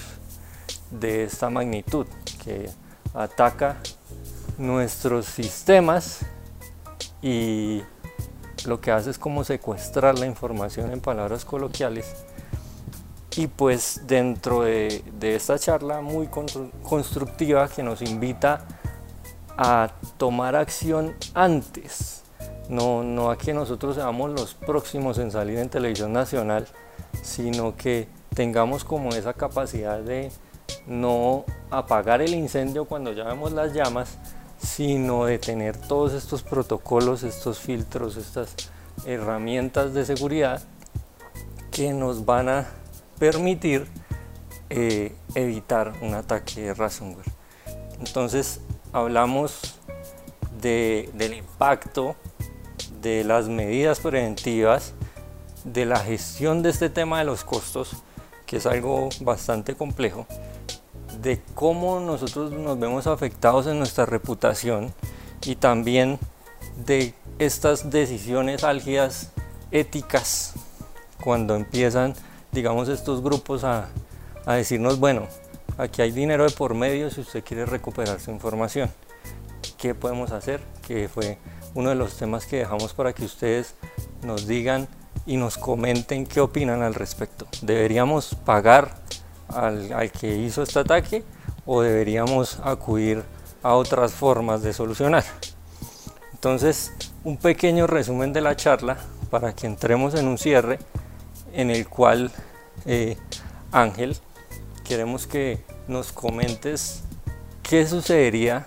de 0.90 1.24
esta 1.24 1.48
magnitud 1.48 2.06
que 2.44 2.68
ataca 3.14 3.76
nuestros 4.58 5.26
sistemas 5.26 6.20
y 7.22 7.82
lo 8.66 8.80
que 8.80 8.90
hace 8.90 9.10
es 9.10 9.18
como 9.18 9.44
secuestrar 9.44 10.18
la 10.18 10.26
información 10.26 10.92
en 10.92 11.00
palabras 11.00 11.44
coloquiales. 11.44 12.24
Y 13.36 13.46
pues 13.46 14.02
dentro 14.06 14.62
de, 14.62 15.02
esta 15.22 15.58
charla 15.58 16.00
muy 16.00 16.28
constructiva 16.82 17.68
que 17.68 17.84
nos 17.84 18.02
invita 18.02 18.66
a 19.56 19.90
tomar 20.16 20.56
acción 20.56 21.14
antes, 21.34 22.17
no, 22.68 23.30
a 23.30 23.38
que 23.38 23.54
nosotros 23.54 23.96
seamos 23.96 24.30
los 24.30 24.54
próximos 24.54 25.18
en 25.18 25.30
salir 25.30 25.58
en 25.58 25.68
televisión 25.68 26.12
nacional, 26.12 26.66
sino 27.22 27.76
que 27.76 28.08
tengamos 28.34 28.84
como 28.84 29.10
esa 29.10 29.32
capacidad 29.32 30.00
de 30.00 30.30
no 30.86 31.44
apagar 31.70 32.20
el 32.20 32.34
incendio 32.34 32.84
cuando 32.84 33.12
ya 33.12 33.24
vemos 33.24 33.52
las 33.52 33.72
llamas, 33.72 34.18
sino 34.58 35.24
de 35.24 35.38
tener 35.38 35.76
todos 35.76 36.12
estos 36.12 36.42
protocolos, 36.42 37.22
estos 37.22 37.58
filtros, 37.58 38.16
estas 38.16 38.54
herramientas 39.06 39.94
de 39.94 40.04
seguridad 40.04 40.62
que 41.70 41.92
nos 41.92 42.24
van 42.24 42.48
a 42.48 42.66
permitir 43.18 43.86
eh, 44.70 45.14
evitar 45.34 45.94
un 46.02 46.14
ataque 46.14 46.62
de 46.62 46.74
ransomware. 46.74 47.24
Entonces 48.00 48.60
hablamos 48.92 49.78
del 50.60 51.34
impacto, 51.34 52.16
de 53.00 53.24
las 53.24 53.48
medidas 53.48 54.00
preventivas, 54.00 54.94
de 55.64 55.86
la 55.86 55.98
gestión 56.00 56.62
de 56.62 56.70
este 56.70 56.90
tema 56.90 57.18
de 57.18 57.24
los 57.24 57.44
costos, 57.44 57.90
que 58.46 58.56
es 58.56 58.66
algo 58.66 59.08
bastante 59.20 59.74
complejo, 59.74 60.26
de 61.20 61.40
cómo 61.54 62.00
nosotros 62.00 62.52
nos 62.52 62.78
vemos 62.78 63.06
afectados 63.06 63.66
en 63.66 63.78
nuestra 63.78 64.06
reputación 64.06 64.92
y 65.44 65.56
también 65.56 66.18
de 66.86 67.14
estas 67.38 67.90
decisiones 67.90 68.64
álgidas 68.64 69.32
éticas 69.70 70.54
cuando 71.22 71.56
empiezan, 71.56 72.14
digamos, 72.52 72.88
estos 72.88 73.22
grupos 73.22 73.64
a, 73.64 73.88
a 74.46 74.54
decirnos, 74.54 74.98
bueno, 74.98 75.26
aquí 75.76 76.02
hay 76.02 76.10
dinero 76.10 76.44
de 76.44 76.50
por 76.50 76.74
medio 76.74 77.10
si 77.10 77.20
usted 77.20 77.44
quiere 77.44 77.66
recuperar 77.66 78.20
su 78.20 78.30
información. 78.30 78.90
¿Qué 79.76 79.94
podemos 79.94 80.32
hacer? 80.32 80.60
Que 80.86 81.08
fue 81.08 81.38
uno 81.74 81.90
de 81.90 81.94
los 81.94 82.16
temas 82.16 82.46
que 82.46 82.58
dejamos 82.58 82.94
para 82.94 83.12
que 83.12 83.24
ustedes 83.24 83.74
nos 84.22 84.46
digan 84.46 84.88
y 85.26 85.36
nos 85.36 85.58
comenten 85.58 86.26
qué 86.26 86.40
opinan 86.40 86.82
al 86.82 86.94
respecto. 86.94 87.46
¿Deberíamos 87.62 88.34
pagar 88.34 88.94
al, 89.48 90.10
que 90.12 90.36
hizo 90.36 90.62
este 90.62 90.80
ataque 90.80 91.24
o 91.66 91.82
deberíamos 91.82 92.60
acudir 92.62 93.22
a 93.62 93.74
otras 93.74 94.12
formas 94.12 94.62
de 94.62 94.72
solucionar. 94.72 95.24
Entonces, 96.32 96.92
un 97.24 97.36
pequeño 97.36 97.86
resumen 97.86 98.32
de 98.32 98.40
la 98.40 98.56
charla 98.56 98.98
para 99.30 99.54
que 99.54 99.66
entremos 99.66 100.14
en 100.14 100.28
un 100.28 100.38
cierre 100.38 100.78
en 101.52 101.70
el 101.70 101.88
cual, 101.88 102.30
eh, 102.86 103.16
Ángel, 103.72 104.16
queremos 104.84 105.26
que 105.26 105.62
nos 105.88 106.12
comentes 106.12 107.02
qué 107.62 107.86
sucedería 107.86 108.66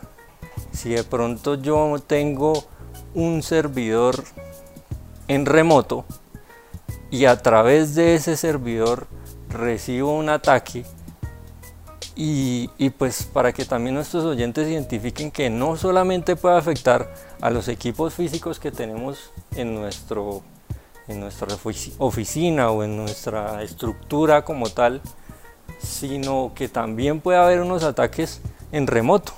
si 0.72 0.90
de 0.90 1.04
pronto 1.04 1.56
yo 1.56 1.98
tengo 2.06 2.66
un 3.13 3.43
servidor 3.43 4.24
en 5.28 5.45
remoto 5.45 6.06
y 7.10 7.26
a 7.26 7.41
través 7.41 7.95
de 7.95 8.15
ese 8.15 8.38
servidor 8.38 9.08
recibo 9.50 10.17
un 10.17 10.30
ataque 10.30 10.86
y, 12.15 12.67
pues 12.97 13.24
para 13.24 13.52
que 13.52 13.65
también 13.65 13.95
nuestros 13.95 14.26
oyentes 14.26 14.67
identifiquen 14.67 15.32
que 15.32 15.50
no 15.50 15.76
solamente 15.76 16.36
puede 16.36 16.58
afectar 16.58 17.12
a 17.39 17.50
los 17.50 17.67
equipos 17.67 18.13
físicos 18.13 18.60
que 18.60 18.71
tenemos 18.71 19.32
en, 19.56 19.74
nuestro, 19.74 20.43
en 21.08 21.19
nuestra 21.19 21.47
oficina 21.97 22.69
o 22.69 22.84
en 22.84 22.97
nuestra 22.97 23.63
estructura 23.63 24.43
como 24.43 24.69
tal, 24.69 25.02
sino 25.80 26.52
que 26.54 26.69
también 26.69 27.21
puede 27.21 27.39
haber 27.39 27.62
unos 27.62 27.84
ataques 27.84 28.41
en 28.71 28.88
remoto, 28.88 29.34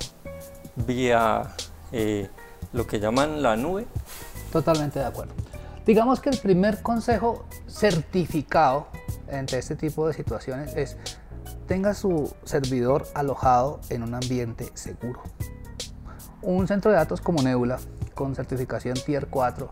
vía 0.75 1.55
eh, 1.91 2.27
lo 2.73 2.87
que 2.87 2.99
llaman 2.99 3.41
la 3.41 3.55
nube. 3.55 3.87
Totalmente 4.51 4.99
de 4.99 5.05
acuerdo. 5.05 5.33
Digamos 5.85 6.19
que 6.19 6.29
el 6.29 6.37
primer 6.37 6.81
consejo 6.81 7.45
certificado 7.67 8.87
entre 9.27 9.59
este 9.59 9.75
tipo 9.75 10.07
de 10.07 10.13
situaciones 10.13 10.75
es 10.75 10.97
tenga 11.67 11.93
su 11.93 12.33
servidor 12.43 13.05
alojado 13.13 13.79
en 13.89 14.03
un 14.03 14.13
ambiente 14.13 14.69
seguro. 14.73 15.21
Un 16.41 16.67
centro 16.67 16.91
de 16.91 16.97
datos 16.97 17.21
como 17.21 17.41
Nebula, 17.41 17.79
con 18.13 18.35
certificación 18.35 18.95
Tier 19.05 19.27
4, 19.27 19.69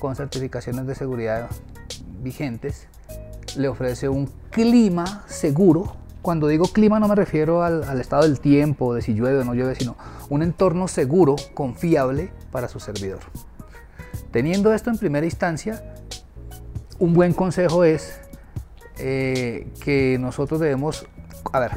con 0.00 0.16
certificaciones 0.16 0.86
de 0.86 0.94
seguridad 0.94 1.48
vigentes, 2.20 2.86
le 3.56 3.68
ofrece 3.68 4.08
un 4.08 4.26
clima 4.50 5.24
seguro. 5.26 5.96
Cuando 6.22 6.46
digo 6.46 6.66
clima 6.66 7.00
no 7.00 7.08
me 7.08 7.16
refiero 7.16 7.64
al, 7.64 7.84
al 7.84 8.00
estado 8.00 8.22
del 8.22 8.40
tiempo, 8.40 8.94
de 8.94 9.02
si 9.02 9.14
llueve 9.14 9.40
o 9.40 9.44
no 9.44 9.54
llueve, 9.54 9.74
sino 9.74 9.96
un 10.32 10.42
entorno 10.42 10.88
seguro, 10.88 11.36
confiable 11.52 12.32
para 12.50 12.66
su 12.66 12.80
servidor. 12.80 13.18
Teniendo 14.30 14.72
esto 14.72 14.88
en 14.88 14.96
primera 14.96 15.26
instancia, 15.26 15.84
un 16.98 17.12
buen 17.12 17.34
consejo 17.34 17.84
es 17.84 18.18
eh, 18.98 19.70
que 19.84 20.16
nosotros 20.18 20.58
debemos, 20.58 21.06
a 21.52 21.60
ver, 21.60 21.72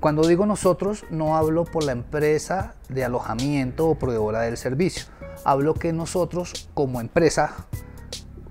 cuando 0.00 0.26
digo 0.28 0.44
nosotros 0.44 1.06
no 1.08 1.34
hablo 1.34 1.64
por 1.64 1.82
la 1.82 1.92
empresa 1.92 2.74
de 2.90 3.04
alojamiento 3.04 3.88
o 3.88 3.94
proveedora 3.94 4.42
del 4.42 4.58
servicio, 4.58 5.06
hablo 5.42 5.72
que 5.72 5.94
nosotros 5.94 6.68
como 6.74 7.00
empresa, 7.00 7.54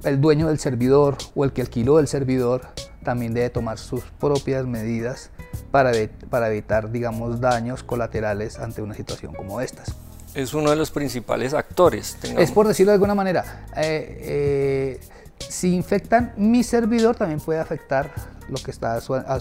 el 0.03 0.19
dueño 0.19 0.47
del 0.47 0.57
servidor 0.57 1.15
o 1.35 1.45
el 1.45 1.53
que 1.53 1.61
alquiló 1.61 1.99
el 1.99 2.07
servidor, 2.07 2.61
también 3.03 3.35
debe 3.35 3.51
tomar 3.51 3.77
sus 3.77 4.01
propias 4.19 4.65
medidas 4.65 5.29
para, 5.71 5.91
para 6.29 6.49
evitar, 6.49 6.91
digamos, 6.91 7.39
daños 7.41 7.83
colaterales 7.83 8.59
ante 8.59 8.81
una 8.81 8.93
situación 8.93 9.33
como 9.33 9.61
estas. 9.61 9.95
Es 10.33 10.53
uno 10.53 10.71
de 10.71 10.75
los 10.75 10.91
principales 10.91 11.53
actores. 11.53 12.17
Es 12.37 12.51
por 12.51 12.67
decirlo 12.67 12.91
de 12.91 12.95
alguna 12.95 13.15
manera. 13.15 13.65
Eh, 13.75 14.19
eh, 14.21 14.99
si 15.37 15.75
infectan 15.75 16.33
mi 16.37 16.63
servidor, 16.63 17.15
también 17.15 17.39
puede 17.39 17.59
afectar 17.59 18.11
lo 18.49 18.57
que 18.57 18.71
está 18.71 18.99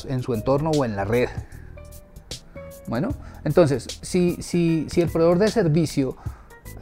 en 0.08 0.22
su 0.22 0.34
entorno 0.34 0.70
o 0.70 0.84
en 0.84 0.96
la 0.96 1.04
red. 1.04 1.28
Bueno, 2.86 3.10
entonces, 3.44 3.86
si, 4.02 4.42
si, 4.42 4.86
si 4.90 5.00
el 5.00 5.08
proveedor 5.08 5.38
de 5.38 5.48
servicio 5.48 6.16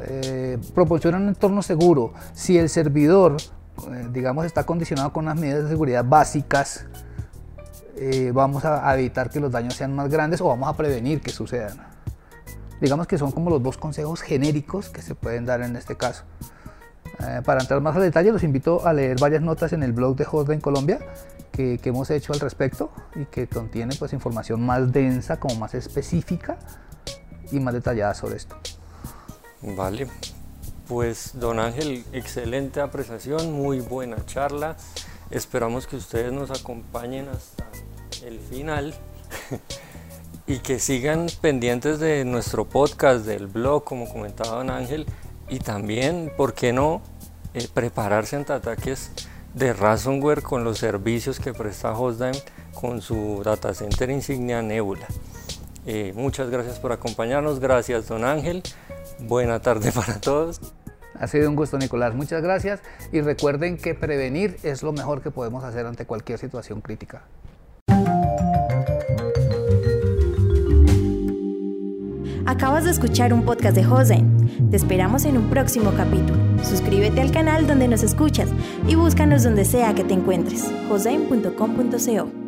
eh, 0.01 0.59
proporciona 0.75 1.19
un 1.19 1.29
entorno 1.29 1.63
seguro, 1.63 2.15
si 2.33 2.59
el 2.59 2.69
servidor, 2.69 3.37
eh, 3.91 4.09
digamos, 4.13 4.47
está 4.47 4.65
condicionado 4.65 5.13
con 5.13 5.27
unas 5.27 5.39
medidas 5.39 5.65
de 5.65 5.69
seguridad 5.69 6.05
básicas, 6.05 6.87
eh, 8.03 8.33
vamos 8.33 8.65
a, 8.65 8.95
evitar 8.95 9.29
que 9.29 9.41
los 9.41 9.53
daños 9.53 9.75
sean 9.75 9.95
más 9.95 10.09
grandes 10.09 10.41
o 10.41 10.49
vamos 10.49 10.71
a 10.71 10.73
prevenir 10.75 11.21
que 11.21 11.31
sucedan. 11.31 11.87
Digamos 12.81 13.07
que 13.07 13.19
son 13.19 13.31
como 13.31 13.51
los 13.51 13.63
dos 13.63 13.77
consejos 13.77 14.23
genéricos 14.23 14.89
que 14.89 15.03
se 15.03 15.15
pueden 15.15 15.45
dar 15.45 15.61
en 15.61 15.77
este 15.77 15.99
caso. 15.99 16.25
Eh, 17.19 17.43
para 17.45 17.61
entrar 17.61 17.79
más 17.83 17.95
al 17.95 18.01
detalle, 18.01 18.33
los 18.33 18.43
invito 18.43 18.87
a 18.87 18.95
leer 18.95 19.21
varias 19.21 19.43
notas 19.43 19.75
en 19.75 19.83
el 19.83 19.93
blog 19.93 20.17
de 20.17 20.27
en 20.55 20.61
Colombia 20.63 20.99
que, 21.53 21.79
hemos 21.85 22.09
hecho 22.11 22.33
al 22.33 22.41
respecto 22.41 22.91
y 23.15 23.27
que 23.27 23.47
contiene 23.47 23.95
pues, 23.99 24.15
información 24.15 24.65
más 24.65 24.91
densa, 24.91 25.39
como 25.39 25.57
más 25.57 25.75
específica 25.75 26.57
y 27.53 27.61
más 27.61 27.75
detallada 27.75 28.15
sobre 28.15 28.37
esto. 28.37 28.57
Vale, 29.61 30.09
pues 30.89 31.33
don 31.35 31.61
Ángel, 31.61 32.07
excelente 32.15 32.81
apreciación, 32.81 33.53
muy 33.53 33.81
buena 33.81 34.25
charla. 34.25 34.77
Esperamos 35.31 35.87
que 35.87 35.97
ustedes 35.97 36.33
nos 36.33 36.51
acompañen 36.51 37.29
hasta 37.29 37.60
el 38.23 38.39
final. 38.39 38.95
y 40.47 40.59
que 40.59 40.81
sigan 40.81 41.27
pendientes 41.41 42.01
de 42.01 42.25
nuestro 42.25 42.65
podcast, 42.65 43.25
del 43.25 43.47
blog, 43.47 43.85
como 43.85 44.13
comentaba 44.13 44.57
don 44.57 44.71
Ángel, 44.71 45.07
y 45.49 45.61
también, 45.61 46.33
¿por 46.37 46.55
qué 46.55 46.73
no?, 46.73 47.03
eh, 47.55 47.69
prepararse 47.73 48.37
ante 48.37 48.53
ataques 48.53 49.11
de 49.55 49.73
ransomware 49.73 50.43
con 50.43 50.65
los 50.65 50.79
servicios 50.79 51.41
que 51.41 51.53
presta 51.53 51.97
Hostdime 51.99 52.39
con 52.75 53.01
su 53.01 53.43
data 53.45 53.75
center 53.75 54.11
insignia 54.11 54.63
Nebula. 54.63 55.07
Eh, 55.87 56.13
muchas 56.15 56.51
gracias 56.51 56.79
por 56.79 56.93
acompañarnos, 56.93 57.59
gracias 57.59 58.07
don 58.07 58.25
Ángel, 58.25 58.63
buena 59.21 59.61
tarde 59.61 59.93
para 59.95 60.21
todos. 60.21 60.61
Ha 61.19 61.27
sido 61.27 61.49
un 61.49 61.57
gusto 61.57 61.79
Nicolás, 61.79 62.15
muchas 62.15 62.43
gracias 62.43 62.81
y 63.13 63.21
recuerden 63.21 63.77
que 63.77 63.95
prevenir 63.95 64.57
es 64.63 64.83
lo 64.83 64.93
mejor 64.93 65.23
que 65.23 65.31
podemos 65.31 65.65
hacer 65.65 65.87
ante 65.87 66.07
cualquier 66.07 66.39
situación 66.39 66.81
crítica. 66.81 67.23
Acabas 72.51 72.83
de 72.83 72.91
escuchar 72.91 73.33
un 73.33 73.45
podcast 73.45 73.77
de 73.77 73.85
Jose. 73.85 74.25
Te 74.73 74.77
esperamos 74.77 75.25
en 75.25 75.39
un 75.39 75.49
próximo 75.51 75.93
capítulo. 75.97 76.37
Suscríbete 76.65 77.21
al 77.21 77.31
canal 77.31 77.69
donde 77.69 77.87
nos 77.87 78.03
escuchas 78.03 78.49
y 78.89 78.97
búscanos 78.97 79.45
donde 79.45 79.65
sea 79.65 79.95
que 79.95 80.03
te 80.03 80.15
encuentres. 80.15 80.69
jose.com.co 80.89 82.40